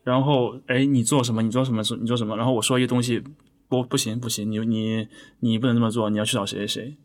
[0.04, 1.42] 然后哎，你做什么？
[1.42, 1.82] 你做什么？
[2.00, 2.36] 你做什么？
[2.36, 3.20] 然后我说一些东西，
[3.68, 5.08] 不不行不行，你你
[5.40, 6.96] 你不能这么做，你要去找谁谁谁。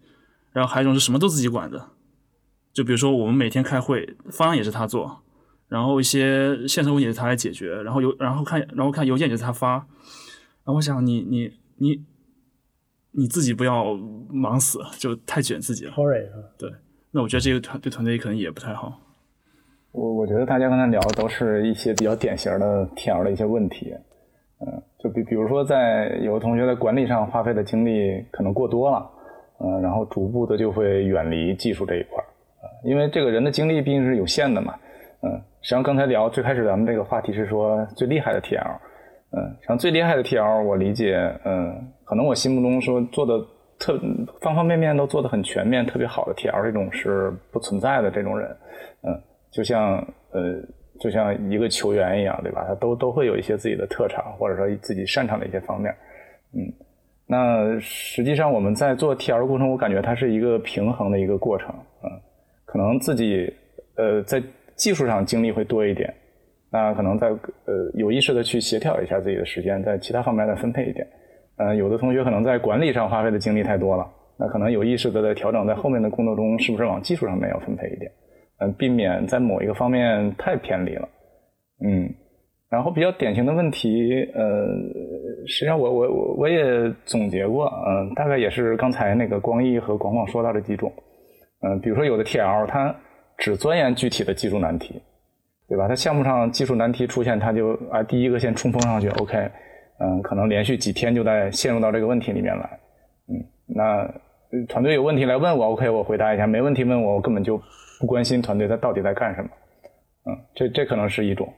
[0.54, 1.90] 然后还有一种是什么都自己管的。
[2.72, 5.24] 就比如说，我们每天开会，方案也是他做，
[5.70, 9.76] 然后一些现成问题是他来解决，然后邮，然后看，然后看邮件也是他发。
[9.76, 12.04] 然后我想，你你你
[13.12, 13.94] 你自己不要
[14.30, 15.92] 忙死，就太卷自己了。
[15.94, 16.26] Sorry
[16.58, 16.72] 对，
[17.12, 19.00] 那我觉得这个团对团队可能也不太好。
[19.92, 23.92] 我我觉得大家刚才聊的都是一些比较典型的 TL 的一些问题，
[24.60, 29.10] 嗯，就比比如说在有的同学在管理上花费的精力可能过多了，
[29.60, 32.26] 嗯，然后逐步的就会远离技术这一块儿，
[32.84, 34.76] 因为这个人的精力毕竟是有限的嘛，
[35.24, 38.78] 嗯，实际上刚才聊最开始咱们这个话题是说最厉害的 TL，
[39.32, 43.40] 嗯，实际上最厉害的 TL 我理解，嗯，可能我心目中说做的
[43.78, 44.00] 特
[44.42, 48.50] 方方面面都做的很全面、特别好的 TL 这种是不存在的这种人，
[49.04, 49.22] 嗯。
[49.52, 49.98] 就像
[50.32, 50.62] 呃，
[51.00, 52.64] 就像一个球员一样，对吧？
[52.68, 55.92] 他都都会有一些自己的特长，或者说自己擅长的一些方面。
[56.54, 56.72] 嗯，
[57.26, 61.74] 那实际上我们在做 T L 过程，我感觉它是一个平衡的一个过程。
[62.04, 62.12] 嗯，
[62.64, 63.52] 可能自己
[63.96, 64.40] 呃在
[64.80, 66.12] 技术上精力会多一点，
[66.72, 71.06] 那可能在呃有意识的去协调一下自己的时间，在其他方面再分配一点。
[71.58, 78.10] 嗯，有的同学可能在管理上花费的精力太多了，那可能有意识的在调整，在后面的工作中是不是往技术上面要分配一点。
[78.62, 81.08] 嗯，避免在某一个方面太偏离了，
[81.86, 82.10] 嗯，
[82.70, 84.68] 然后比较典型的问题，呃，
[85.48, 90.92] 实际上我我我我也总结过，嗯，大概也是刚才那个光毅和广广说到的几种，
[91.62, 92.96] 嗯，比如说有的 TL 他
[93.40, 95.02] 只钻研具体的技术难题，
[95.68, 95.88] 对吧？
[95.88, 99.50] 他项目上技术难题出现，他就啊第一个先冲锋上去，OK，
[100.00, 102.80] 嗯，可能连续几天就在陷入到这个问题里面来，
[103.30, 107.60] 嗯，那团队有问题来问我，OK，我回答一下，没问题问我，我根本就。
[108.00, 109.50] 不关心团队他到底在干什么，
[110.28, 111.54] 嗯，这这可能是一种，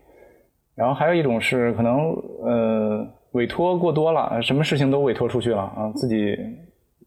[0.73, 2.11] 然后还有一种是可能
[2.43, 6.35] 呃委托过多了，什么事情都委托出去了啊，自己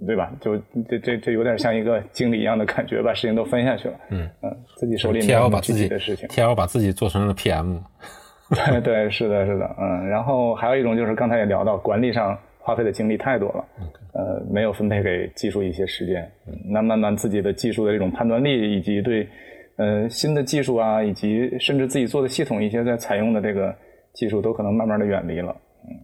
[0.07, 0.33] 对吧？
[0.41, 0.57] 就
[0.89, 7.79] 这这这有点像一个经理一样的感觉，把事情都分下去了，嗯嗯，自己手里没有具体的事情，T L 把自己做成了 P M，
[8.51, 13.65] 对对是的是的，嗯，然后还有一种就是刚才也聊到管理上花费的精力太多了。
[14.17, 16.31] 呃，没有分配给技术一些时间，
[16.65, 19.29] 那慢慢自己的技术的这种判断力，以及对
[19.75, 23.75] 呃新的技术啊，以及甚至自己做的系统一些在采用的这个
[24.13, 25.57] 技术，都可能慢慢的远离了。
[25.89, 25.99] 嗯，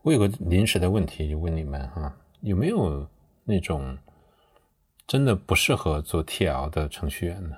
[0.00, 3.06] 我有个临时的问题就问你们哈，有没有
[3.50, 3.98] 那种
[5.06, 7.56] 真的不适合做 TL 的程序员呢？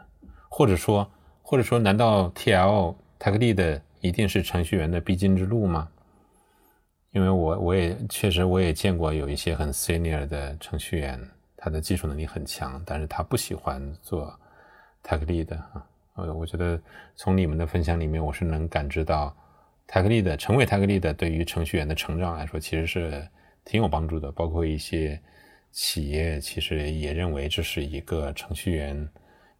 [0.49, 1.09] 或者说，
[1.43, 5.89] 或者说，难道 TL Tech Lead 一定是程序员的必经之路吗？
[7.13, 11.21] 因为我我也确实我也见过有一些很 senior 的程序员，
[11.57, 14.35] 他的技术能力很强，但是他不喜欢做
[15.05, 15.87] tech lead 啊。
[16.15, 16.81] 呃，我觉得
[17.15, 19.35] 从你们的分享里面，我是能感知到
[19.89, 23.29] tech lead 成为 tech lead 对于程序员的成长来说，其实是
[23.65, 24.33] 挺有帮助的。
[24.33, 25.21] 包括一些
[25.73, 29.09] 企业其实也认为这是一个程序员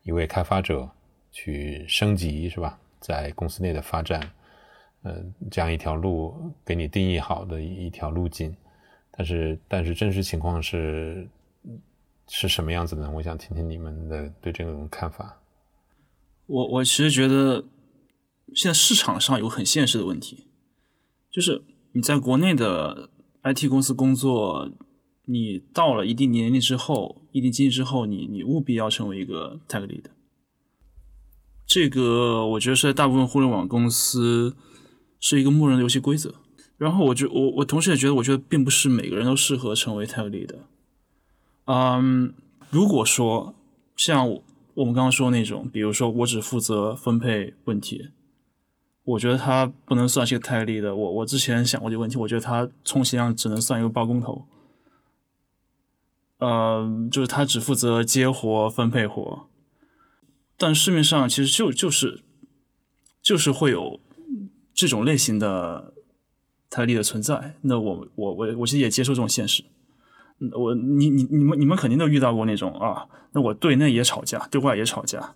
[0.03, 0.89] 一位开发者
[1.31, 4.31] 去升级是吧，在公司内的发展。
[5.03, 5.21] 呃，
[5.51, 8.55] 这样一条路给你定义好的一条路径，
[9.11, 11.29] 但是但是真实情况是
[12.29, 13.11] 是什么样子的？
[13.11, 15.43] 我想听听你们的对这种看法。
[16.47, 17.65] 我我其实觉得
[18.55, 20.47] 现在市场上有很现实的问题，
[21.33, 23.11] 就是你在国内的
[23.43, 24.71] IT 公司工作，
[25.27, 30.05] 你到了一定年龄之后，一定经济之后，你你务必要成为一个 tech lead。
[31.67, 34.57] 这个我觉得是在大部分互联网公司。
[35.25, 36.35] 是一个默认的游戏规则，
[36.77, 40.59] 然后我就我我同时也觉得，我觉得并不是每个人都适合成为 tech lead 的。
[41.67, 42.35] 嗯，
[42.71, 43.55] 如果说
[43.95, 44.29] 像
[44.75, 48.09] 我们刚刚说那种，比如说我只负责分配问题，
[49.05, 50.97] 我觉得他不能算是个 tech lead 的。
[50.97, 54.45] 我我之前想过这个问题，我觉得他充其量只能算一个包工头。
[56.45, 59.47] 呃，就是他只负责接活、分配活，
[60.57, 62.23] 但市面上其实就就是
[63.23, 64.01] 就是会有。
[64.75, 65.93] 这种类型的
[66.71, 69.63] 台历的存在，那我我我我其实也接受这种现实。
[70.51, 75.35] 我你你你们你们肯定都遇到过那种啊，那我对内也吵架，对外也吵架，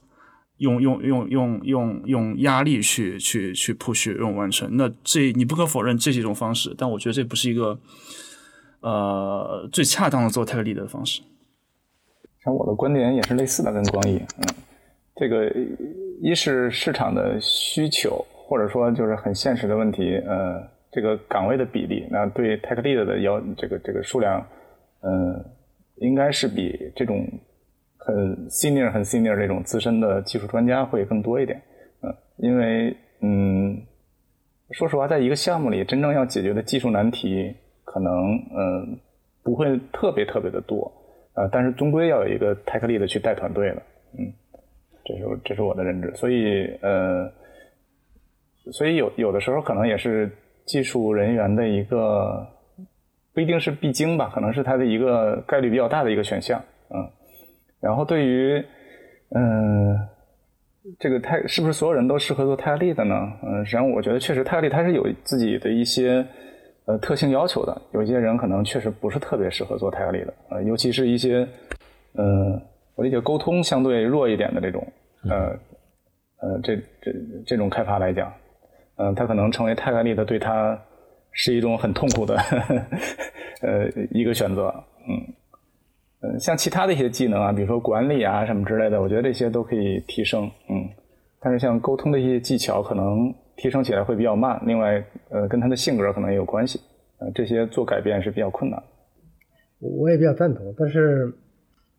[0.57, 4.75] 用用用用用用压力去去去 push 用完成。
[4.79, 7.79] 那这你不可否认这是一种方式，但我觉得这不是一个
[8.81, 11.23] 呃最恰当的做 Tech Lead 的方式。
[12.43, 14.55] 像我的观点也是类似的，跟光毅，嗯，
[15.17, 15.53] 这个
[16.21, 18.25] 一是市场的需求。
[18.49, 20.63] 或者说就是很现实的问题，呃，
[20.93, 24.41] 这个岗位的比例，那对 tech lead 的要这个这个数量，
[25.01, 25.45] 嗯，
[25.97, 27.27] 应该是比这种
[27.97, 31.61] 很 senior 很 senior 这种资深的技术专家会更多一点，
[32.03, 33.83] 嗯，因为嗯，
[34.71, 37.53] 说实话，在一个项目里，真正要解决的技术难题，
[37.97, 38.99] 可能嗯
[39.43, 40.93] 不会特别特别的多，
[41.33, 43.83] 呃，但是终归要有一个 tech lead 去带团队的，
[44.19, 44.31] 嗯，
[45.03, 47.33] 这是这是我的认知，所以呃。
[48.73, 50.29] 所以有有的时候可能也是
[50.65, 52.45] 技术人员的一个
[53.33, 57.09] 不一定是必经吧，可能是他的一个概率比较大的一个选项，嗯。
[57.81, 58.61] 然后对于
[59.37, 59.97] 嗯，
[60.99, 63.15] 这个泰是不是所有人都适合做泰利的呢？
[63.45, 66.27] 嗯，实际上我觉得确实泰利它是有自己的一些
[66.87, 71.47] 呃特性要求的，有一些人可能确实不是特别适合做泰利的，呃，尤其是一些
[72.15, 72.61] 呃，
[72.95, 74.87] 我理解沟通相对弱一点的这种
[75.29, 75.49] 呃
[76.41, 77.13] 呃这这
[77.47, 78.33] 这种开发来讲，
[78.97, 80.81] 嗯，他可能成为泰克力的对他
[81.33, 82.83] 是一种很痛苦的呵 呵
[83.63, 84.73] 呃一个选择，
[85.09, 85.35] 嗯。
[86.23, 90.51] 嗯，像其他的一些技能啊，比如说管理啊什么之类的，我觉得这些都可以提升。
[90.71, 90.89] 嗯，
[91.39, 94.63] 但是像沟通的一些技巧，可能提升起来会比较慢。
[94.67, 96.81] 另外，呃，跟他的性格可能也有关系。
[97.19, 98.83] 呃，这些做改变是比较困难。
[99.79, 101.33] 我也比较赞同，但是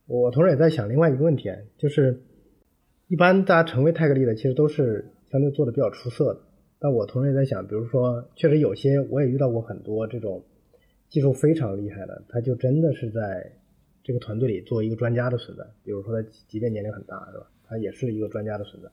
[0.05, 2.21] 我同时也在想另外一个问题，就是
[3.07, 6.39] 一般大家成为泰格利的，其实都是相对做的比较出色的。
[6.79, 10.43] 但我同时也在想，比如说，确实有些我也遇到过很多这种
[11.09, 13.51] 技术非常厉害的，他就真的是在。
[14.03, 17.45] 这个团队里做一个专家的存在，比如说他即便年龄很大，是吧？
[17.67, 18.87] 他也是一个专家的存在。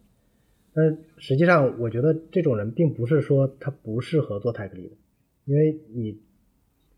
[0.74, 4.96] 但实际上，我觉得这种人并不是说他不适合做泰克力的，
[5.44, 6.20] 因为你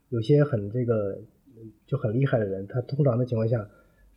[0.08, 1.20] 有些很这个
[1.86, 3.68] 就很厉害的人，他通常的情况下，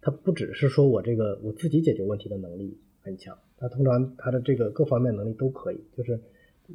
[0.02, 5.80] 他不只是说我这个我自己解决问题的能力很强，他通常他的这个各方面能力都可以。
[5.98, 6.20] 就是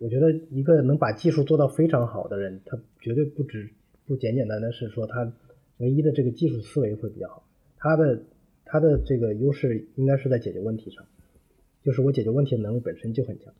[0.00, 3.70] 我觉得一个能把技术做到非常好的人，他绝对不只
[4.06, 5.32] 不简简单单是说他。
[5.78, 8.22] 唯一的这个技术思维会比较好，他的
[8.64, 11.04] 他的这个优势应该是在解决问题上，
[11.84, 13.54] 就是我解决问题的能力本身就很强。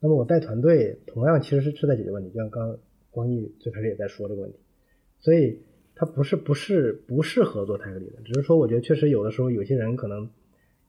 [0.00, 2.78] 那么我带团队同样其实是是在解决问题，就像刚刚
[3.10, 4.58] 光毅最开始也在说这个问题，
[5.20, 5.60] 所以
[5.94, 10.28] 他不是不是不适合做泰克力的，只是说我觉得确实有的时候有些人可能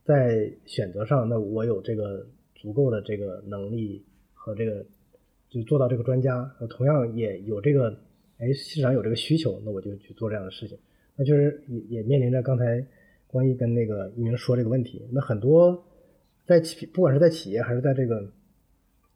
[0.04, 4.86] 在选择上，那我有这个足够的这个能力和这个
[5.50, 7.98] 就做到这个专家，同样也有这个。
[8.40, 10.78] 哎，市场有这个需求，那我就去做这样的事情。
[11.16, 12.86] 那就是也也面临着刚才
[13.26, 15.08] 光毅跟那个一鸣说这个问题。
[15.12, 15.84] 那很多
[16.48, 18.32] 在企，不管是在企业还是在这个，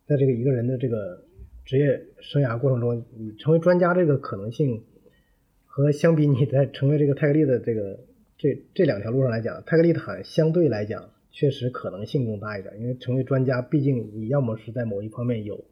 [0.06, 1.24] 在这个一个人的这个
[1.64, 4.84] 职业生涯过程中，你成为专家这个可能性，
[5.66, 8.00] 和相比你在成为这个泰格利的这个
[8.38, 12.78] 这这两条路上来讲，泰格利坦相对来讲确实可能性更大一点。
[12.82, 15.64] 因为成为专家，毕竟你要么是在某一方面有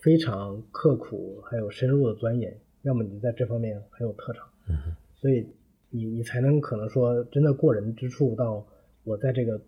[0.00, 2.56] 非常刻苦还有深入的钻研。
[2.82, 5.46] 要么你在这方面很有特长，嗯，所以
[5.90, 8.64] 你你才能可能说真的过人之处到
[9.02, 9.60] 我在这个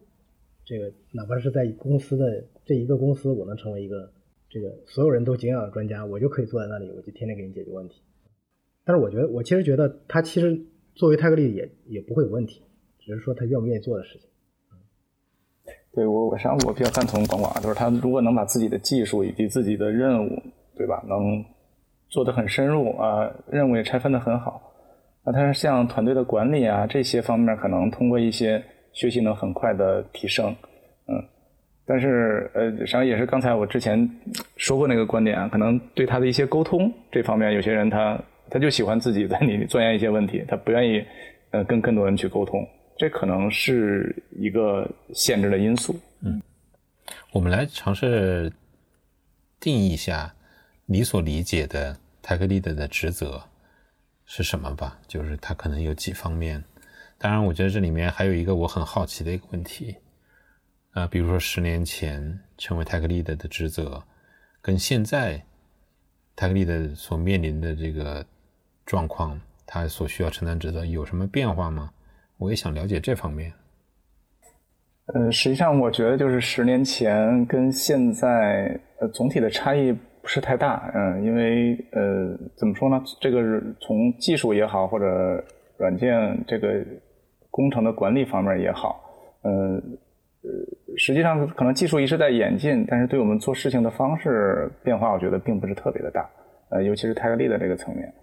[0.68, 4.12] 这个哪怕是在公司的这一个公司，我能成为一个
[4.50, 8.02] 这个所有人都敬仰的专家，我就可以坐在那里，我就天天给你解决问题。
[8.84, 10.60] 但是我觉得我其实觉得他其实
[10.94, 12.60] 作为泰格利也也不会有问题，
[12.98, 14.28] 只是说他愿不愿意做的事情。
[15.94, 20.42] 对我我实际上我比较赞同广广，就是他如果能把自己的技术以及自己的任务，
[20.76, 21.42] 对吧，能。
[22.10, 24.72] 做的很深入啊，任务也拆分的很好。
[25.24, 28.64] 那他像团队的管理啊这些方面，可能通过一些
[28.98, 30.50] 学习能很快的提升，
[31.06, 31.24] 嗯。
[31.86, 33.96] 但是呃，实际上也是刚才我之前
[34.56, 41.02] 说过那个观点啊，可能对他的一些沟通这方面，有些人他他就喜欢自己在你钻研一些问题，他不愿意
[41.50, 42.66] 呃跟更多人去沟通，
[42.98, 45.98] 这可能是一个限制的因素。
[46.22, 46.42] 嗯，
[47.32, 48.52] 我们来尝试
[49.60, 50.34] 定义一下。
[50.90, 53.42] 你所理解的泰格利德的职责
[54.26, 54.98] 是什么吧？
[55.06, 56.64] 就是他可能有几方面。
[57.18, 59.96] 当然，我觉得这里面还有一个我很好奇的一个问题，
[60.92, 64.02] 啊，比如说十年前成为泰格利德的职责，
[64.62, 65.42] 跟现在
[66.36, 68.24] 泰格利的所面临的这个
[68.86, 71.90] 状况，他所需要承担职责有什么变化吗？
[72.36, 73.52] 我也想了解这方面。
[75.06, 79.96] 呃，实际上我觉得就是十年前跟现在呃总体的差异。
[80.20, 83.02] 不是太大，嗯，因为呃，怎么说呢？
[83.18, 83.40] 这个
[83.80, 85.42] 从技术也好，或者
[85.78, 86.84] 软件这个
[87.58, 89.00] 工程的管理方面也好，
[89.42, 89.74] 嗯，
[90.44, 96.24] 呃，实际上可能技术一直在演进，但是对我们做事情的方式变化，我觉得并不是特别的大，
[96.70, 98.14] 呃，尤其是泰克利的这个层面，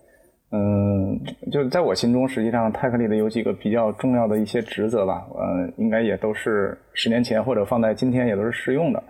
[0.53, 1.19] 嗯，
[1.51, 9.03] 就在我心中，实际上泰克利的有几个比较重要的一些职责吧，呃，应该也都是十年前或者放在今天也都是适用的。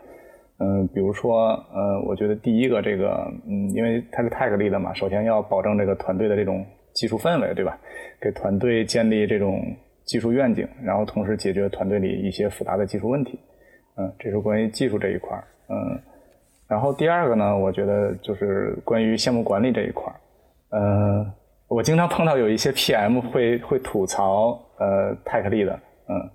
[0.57, 7.77] 嗯，比如说，呃，我觉得第一个这个，嗯，因为它是 tag 力的嘛，首先要保证这个团队的这种技术氛围，对吧？
[8.21, 9.61] 给团队建立这种
[10.05, 13.39] 技术愿景，然后同时解决团队里一些复杂的技术问题。
[13.97, 15.43] 嗯，这是关于技术这一块儿。
[15.69, 15.99] 嗯，
[16.67, 20.15] 然后第二个呢，我觉得就是关于项目管理这一块儿。
[20.71, 21.31] 嗯，
[21.67, 25.73] 我经常碰到有一些 PM 会会吐槽，呃，tag 力的，
[26.07, 26.29] 嗯。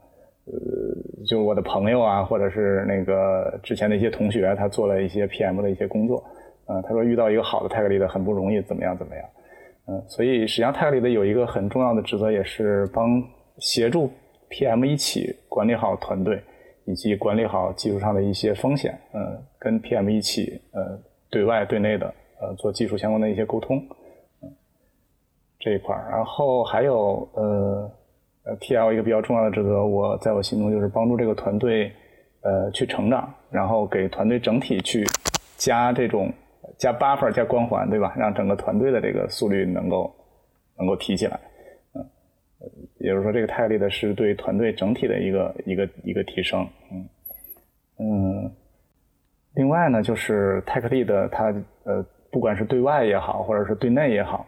[0.46, 6.24] 呃，就我的朋友啊，或者是那个之前的一些同学，他做了一些 PM 的一些工作，
[6.66, 9.24] 嗯，他说遇到一个好的泰格里的很不容易，怎么样怎么样，
[9.86, 13.22] 嗯，所以实际上泰格里的有一个很重要的职责，也是帮
[13.60, 14.10] 协助
[14.50, 16.42] PM 一起管理好团队，
[16.86, 20.98] 以及管理好技术上的一些风险，嗯，跟 PM 一起，呃，
[21.30, 23.78] 对外对内的，呃，做技术相关的一些沟通，
[24.42, 24.50] 嗯，
[25.58, 27.92] 这一块儿，然后还有呃，
[28.44, 31.92] 呃，TL 一个比较重要的职责，我在我心中就是帮助这个团队，
[32.42, 35.06] 呃，去成长，然后给团队整体去
[35.56, 36.32] 加这种
[36.78, 38.14] 加 buffer 加光环，对吧？
[38.16, 40.10] 让整个团队的这个速率能够
[40.78, 41.38] 能够提起来。
[43.00, 47.08] 也就是说，这个泰利的是对团队整体的一个一个一个提升，嗯
[47.98, 48.50] 嗯。
[49.54, 51.46] 另外呢，就是泰克利的它
[51.84, 54.46] 呃，不管是对外也好，或者是对内也好，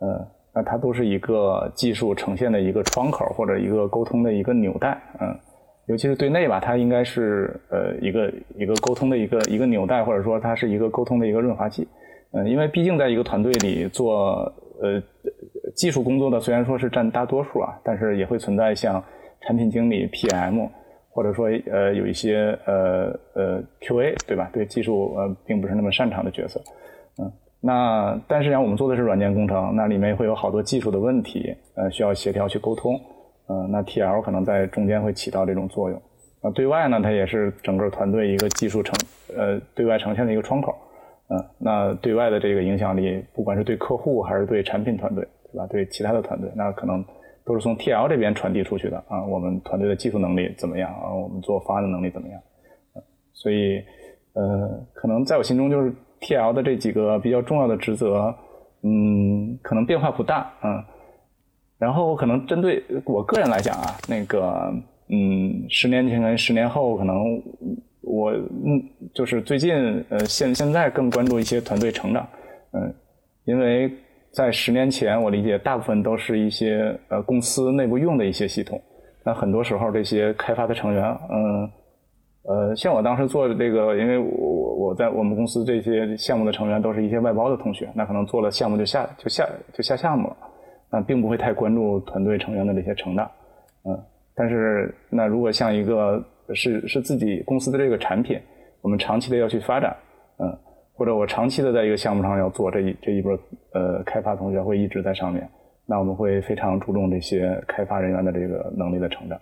[0.00, 5.38] 呃，那它都是一个技术呈现的一个窗口，或者一个沟通的一个纽带，嗯。
[5.86, 11.86] 尤其是对内吧，它应该是呃一个一个沟通的一个一个纽带，或者说它是一个沟通的一个润滑剂，
[12.32, 15.02] 嗯，因为毕竟在一个团队里做呃。
[15.74, 19.02] 技术工作的虽然说是占大多数啊，但是也会存在像
[19.42, 20.68] 产品经理、PM，
[21.10, 24.48] 或者说呃有一些呃呃 QA 对吧？
[24.52, 26.60] 对技术呃并不是那么擅长的角色，
[27.18, 32.94] 嗯，那但是呢，我们做的是软件工程，那里面会有好多技术的问题，呃需要协调去沟通，
[33.48, 36.00] 嗯，那 TL 可能在中间会起到这种作用。
[36.42, 38.94] 那对外呢，它也是整个团队一个技术呈
[39.36, 40.74] 呃对外呈现的一个窗口，
[41.28, 45.26] 嗯，那对外的这个影响力，不管是对客户还是对产品团队。
[45.52, 45.66] 对吧？
[45.66, 47.04] 对其他的团队，那可能
[47.44, 49.24] 都是从 TL 这边传递出去的啊。
[49.24, 51.12] 我们团队的技术能力怎么样啊？
[51.12, 52.40] 我们做方案的能力怎么样？
[53.32, 53.82] 所以，
[54.34, 58.34] 呃，可能在我心中就是 TL 的这几个比较重要的职责，
[58.82, 60.84] 嗯，可能变化不大，嗯。
[61.78, 64.70] 然后可能针对我个人来讲啊，那个，
[65.08, 67.42] 嗯，十年前跟十年后，可能
[68.02, 68.82] 我嗯，
[69.14, 69.72] 就是最近
[70.10, 72.28] 呃，现现在更关注一些团队成长，
[72.72, 72.94] 嗯，
[73.44, 73.90] 因为。
[74.32, 78.80] 在十年前，我理解大部分都是一些呃公司内部用的一些系统。
[79.24, 81.70] 那很多时候，这些开发的成员，嗯，
[82.44, 90.36] 呃，像我当时做的这个，因为我我在我们公司这些项目的成员都是一些外包的同学，那可能做了项目就下就下就下项目了，
[90.90, 93.30] 那并不会太关注团队成员的这些成长，
[93.84, 93.98] 嗯。
[94.34, 96.24] 但是，那如果像一个
[96.54, 98.40] 是是自己公司的这个产品，
[98.80, 99.94] 我们长期的要去发展，
[100.38, 100.58] 嗯。
[101.00, 103.32] 或者我长期的在一个项目上要做这一这一波
[103.72, 105.48] 呃开发同学会一直在上面，
[105.86, 109.40] 那我们会非常注重这些开发人员的这个能力的成长，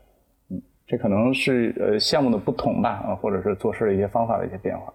[0.53, 4.95] 嗯，这可能是呃项目的不同吧啊，或者是做事的一些方法的一些变化，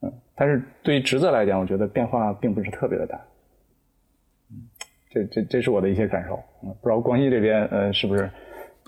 [0.00, 3.20] 嗯，但是对于职责来讲，我觉得变化并不是特别的大，
[4.50, 4.64] 嗯，
[5.10, 8.30] 这这这是我的一些感受，嗯，不知道光一这边呃是不是？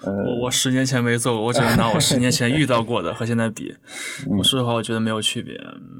[0.02, 3.70] 我我十年前没做过，我只能拿我十年前遇到过的和现在比。
[4.30, 5.54] 我说实话，我觉得没有区别。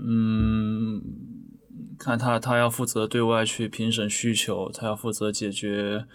[0.09, 0.70] 嗯，
[1.03, 6.07] 嗯看他他要负责对外去评审需求，他要负责解决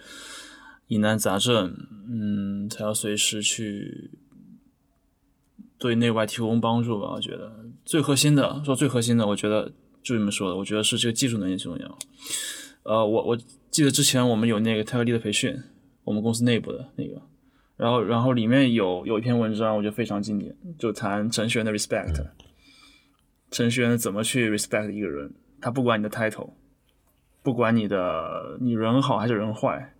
[0.88, 1.76] 疑难杂症，
[2.08, 4.10] 嗯，他要随时去
[5.78, 7.12] 对内外提供帮助吧。
[7.12, 7.52] 我觉得
[7.84, 9.72] 最核心的，说最核心的，我觉得
[10.02, 11.98] 就这么说的，我觉得是这个技术能力重要。
[12.82, 13.38] 呃，我我
[13.70, 15.56] 记得之前我们有那个泰格利的培训，
[16.02, 17.22] 我们公司内部的那个。
[17.76, 22.24] 然后，然后里面有有一篇文章，我觉得非常经典，就谈程序员的 respect，
[23.50, 26.50] 程序员怎么去 respect 一个人，他不管你的 title，
[27.42, 29.94] 不管你的你人好还是人坏，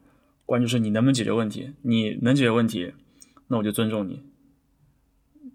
[0.44, 2.92] 关键是你能不能解决问题，你能解决问题，
[3.48, 4.22] 那我就尊重你。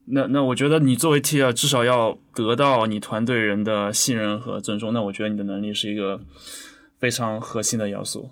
[0.06, 6.22] 那那我觉得你作为 T 啊，至少要得到你团队人的信任和尊重，那我觉得你的能力是一个
[6.98, 8.32] 非常核心的要素。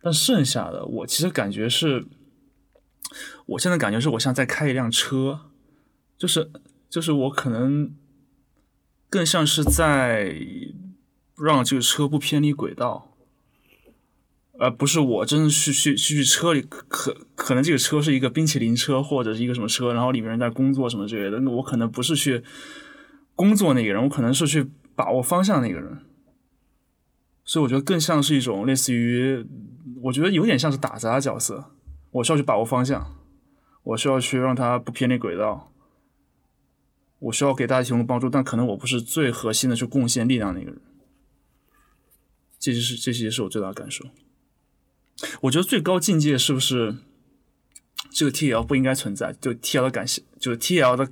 [0.00, 2.04] 但剩下的，我其实感觉是。
[3.46, 5.40] 我现在感觉是我像在开一辆车，
[6.18, 6.50] 就是
[6.90, 7.90] 就是我可能
[9.10, 10.34] 更像是在
[11.36, 13.14] 让这个车不偏离轨道，
[14.58, 22.42] 而不是我真的去去去去车里可可能这个车是一个冰淇淋车或者是一个什么车，然后里面人在工作什么之类的，那我可能不是去
[23.34, 25.98] 工作那个人，我可能是去把握方向那个人，
[27.44, 29.46] 所以我觉得更像是一种类似于，
[30.02, 31.70] 我觉得有点像是打杂的角色。
[32.10, 33.14] 我需要去把握方向，
[33.84, 35.70] 我需要去让它不偏离轨道，
[37.20, 40.80] 我需要给大家提供帮助，但可能我不是最核心的去贡献力量的一个人。
[42.58, 44.04] 这些是这些是我最大的感受。
[45.42, 46.96] 我觉得最高境界是不是
[48.10, 49.32] 这个 TL 不应该存在？
[49.40, 51.08] 就 TL 的感谢，就是 TL 的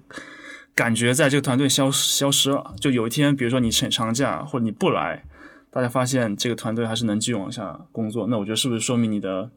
[0.75, 2.75] 感觉在这个团队消失消失了。
[2.81, 5.25] 就有一天，比如说你请长假或者你不来，
[5.71, 9.51] 大家发现这个团队还是能继续往下工作，那我觉得是不是说明你的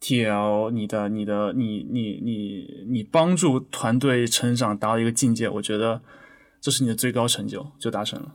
[0.00, 6.02] ？T L，你的、你的、你、你、你、你帮助团队成长达到一个境界，我觉得
[6.60, 8.34] 这是你的最高成就，就达成了。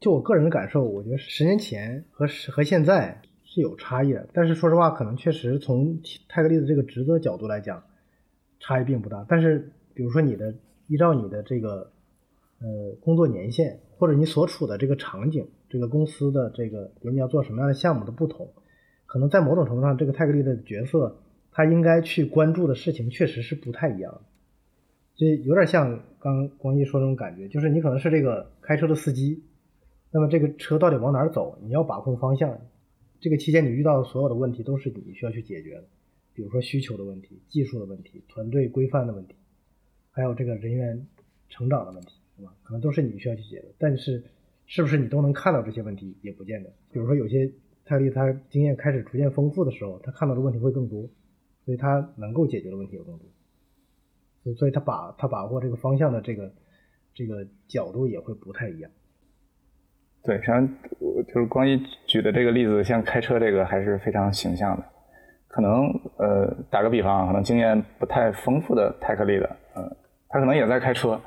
[0.00, 7.82] 就我个人的感受，我觉得十年前和和现在是有差异的，但是说实话，可能确实从泰格利的这个职责角度来讲，
[8.60, 9.24] 差异并不大。
[9.26, 10.54] 但是比如说你的
[10.88, 11.90] 依照你的这个
[12.60, 18.52] 呃工作年限，或者你所处的这个场景，这个公司的这个你要做什么样的项目的不同，
[19.14, 21.16] 可能在某种程度上，这个泰格利的角色
[21.52, 24.20] 他应该去关注的事情确实是不太一样的。
[25.14, 29.44] 就有点像刚光一说那种感觉，就是你可能是这个开车的司机，
[30.10, 32.58] 那么这个车到底往哪儿走，你要把控方向。
[33.20, 35.84] 这个期间你遇到的所有的问题都是你需要去解决的，
[36.34, 39.36] 比如说需求的问题、技术的问题、团队规范的问题，
[40.10, 41.06] 还有这个人员
[41.48, 42.52] 成长的问题，对吧？
[42.64, 43.66] 可能都是你需要去解决。
[43.78, 44.24] 但是
[44.66, 46.72] 是不是你都能看到这些问题也不见得。
[46.90, 47.48] 比如说有些
[47.84, 51.02] 泰利他经验开始逐渐丰富的时候，他看到的问题会更多，
[51.64, 53.26] 所以他能够解决的问题也更多。
[54.56, 56.52] 所以，他把他把握这个方向的这个
[57.14, 58.90] 这个角度也会不太一样。
[60.22, 60.66] 对，像
[61.00, 64.84] 就是光一举的这个例子，像开车这个还是非常形象的。
[65.48, 65.86] 可能
[66.18, 69.96] 呃，打个比方，可能经验不太丰富的泰克利的，嗯，
[70.28, 71.18] 他可能也在开车，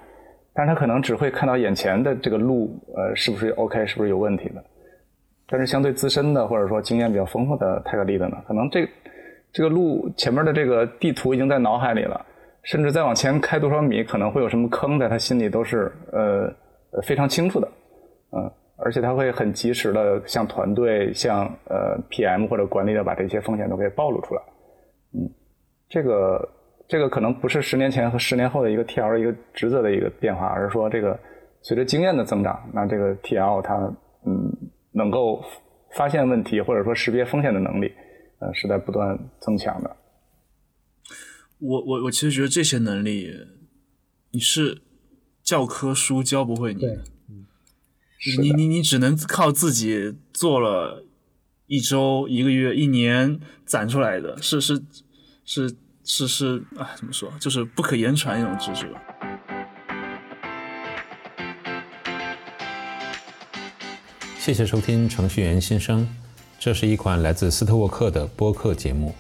[0.54, 4.64] 但是他可能只会看到眼前的这个路，呃，是不是 OK，是不是有问题的。
[5.48, 8.88] 但是相对资深的或者说经验比较丰富的泰格利的呢，可能这
[9.52, 12.26] 这个路前面的这个地图已经在脑海里了。
[12.64, 16.54] 甚至再往前开多少米，可能会有什么坑，在他心里都是呃
[17.02, 17.68] 非常清楚的，
[18.34, 24.42] 嗯，而且他会很及时的向团队、向呃 PM 或者管理者把这些风险都给暴露出来，
[25.14, 25.32] 嗯，
[25.88, 26.50] 这个
[26.90, 31.18] 这个可能不是十年前和十年后的一个 TL 一个职责的一个变化，而是说这个
[31.62, 33.76] 随着经验的增长，那这个 TL 它
[34.26, 34.52] 嗯
[34.98, 35.46] 能够
[35.96, 37.94] 发现问题或者说识别风险的能力，
[38.40, 39.96] 呃是在不断增强的。
[41.60, 43.32] 我我我其实觉得这些能力，
[44.32, 44.82] 你是
[45.44, 47.04] 教科书教不会你的，
[48.42, 51.06] 你你你只能靠自己做了
[51.68, 54.84] 一周、一个月、一年攒出来的，是是
[55.46, 58.88] 是是是啊，怎么说，就是不可言传一种知识。
[64.48, 66.04] 谢谢收听《程序员新生》，
[66.58, 69.14] 这是一款来自斯特沃克的播客节目。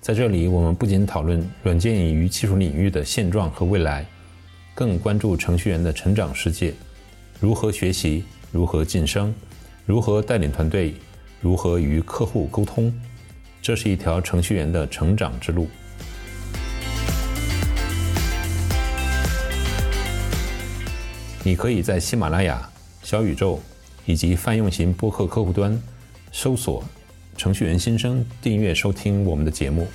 [0.00, 4.06] 在这里，我们不仅讨论软件与技术领域的现状和未来，
[4.74, 6.72] 更关注程序员的成长世界：
[7.38, 9.34] 如何学习，如何晋升，
[9.84, 10.94] 如何带领团队，
[11.42, 12.90] 如何与客户沟通。
[13.60, 15.68] 这是一条程序员的成长之路。
[21.42, 22.66] 你可以在喜马拉雅、
[23.02, 23.60] 小宇宙
[24.06, 25.80] 以及泛用型播客客户端
[26.32, 26.82] 搜索。
[27.36, 29.86] 程序员新生，订阅收听我们的节目。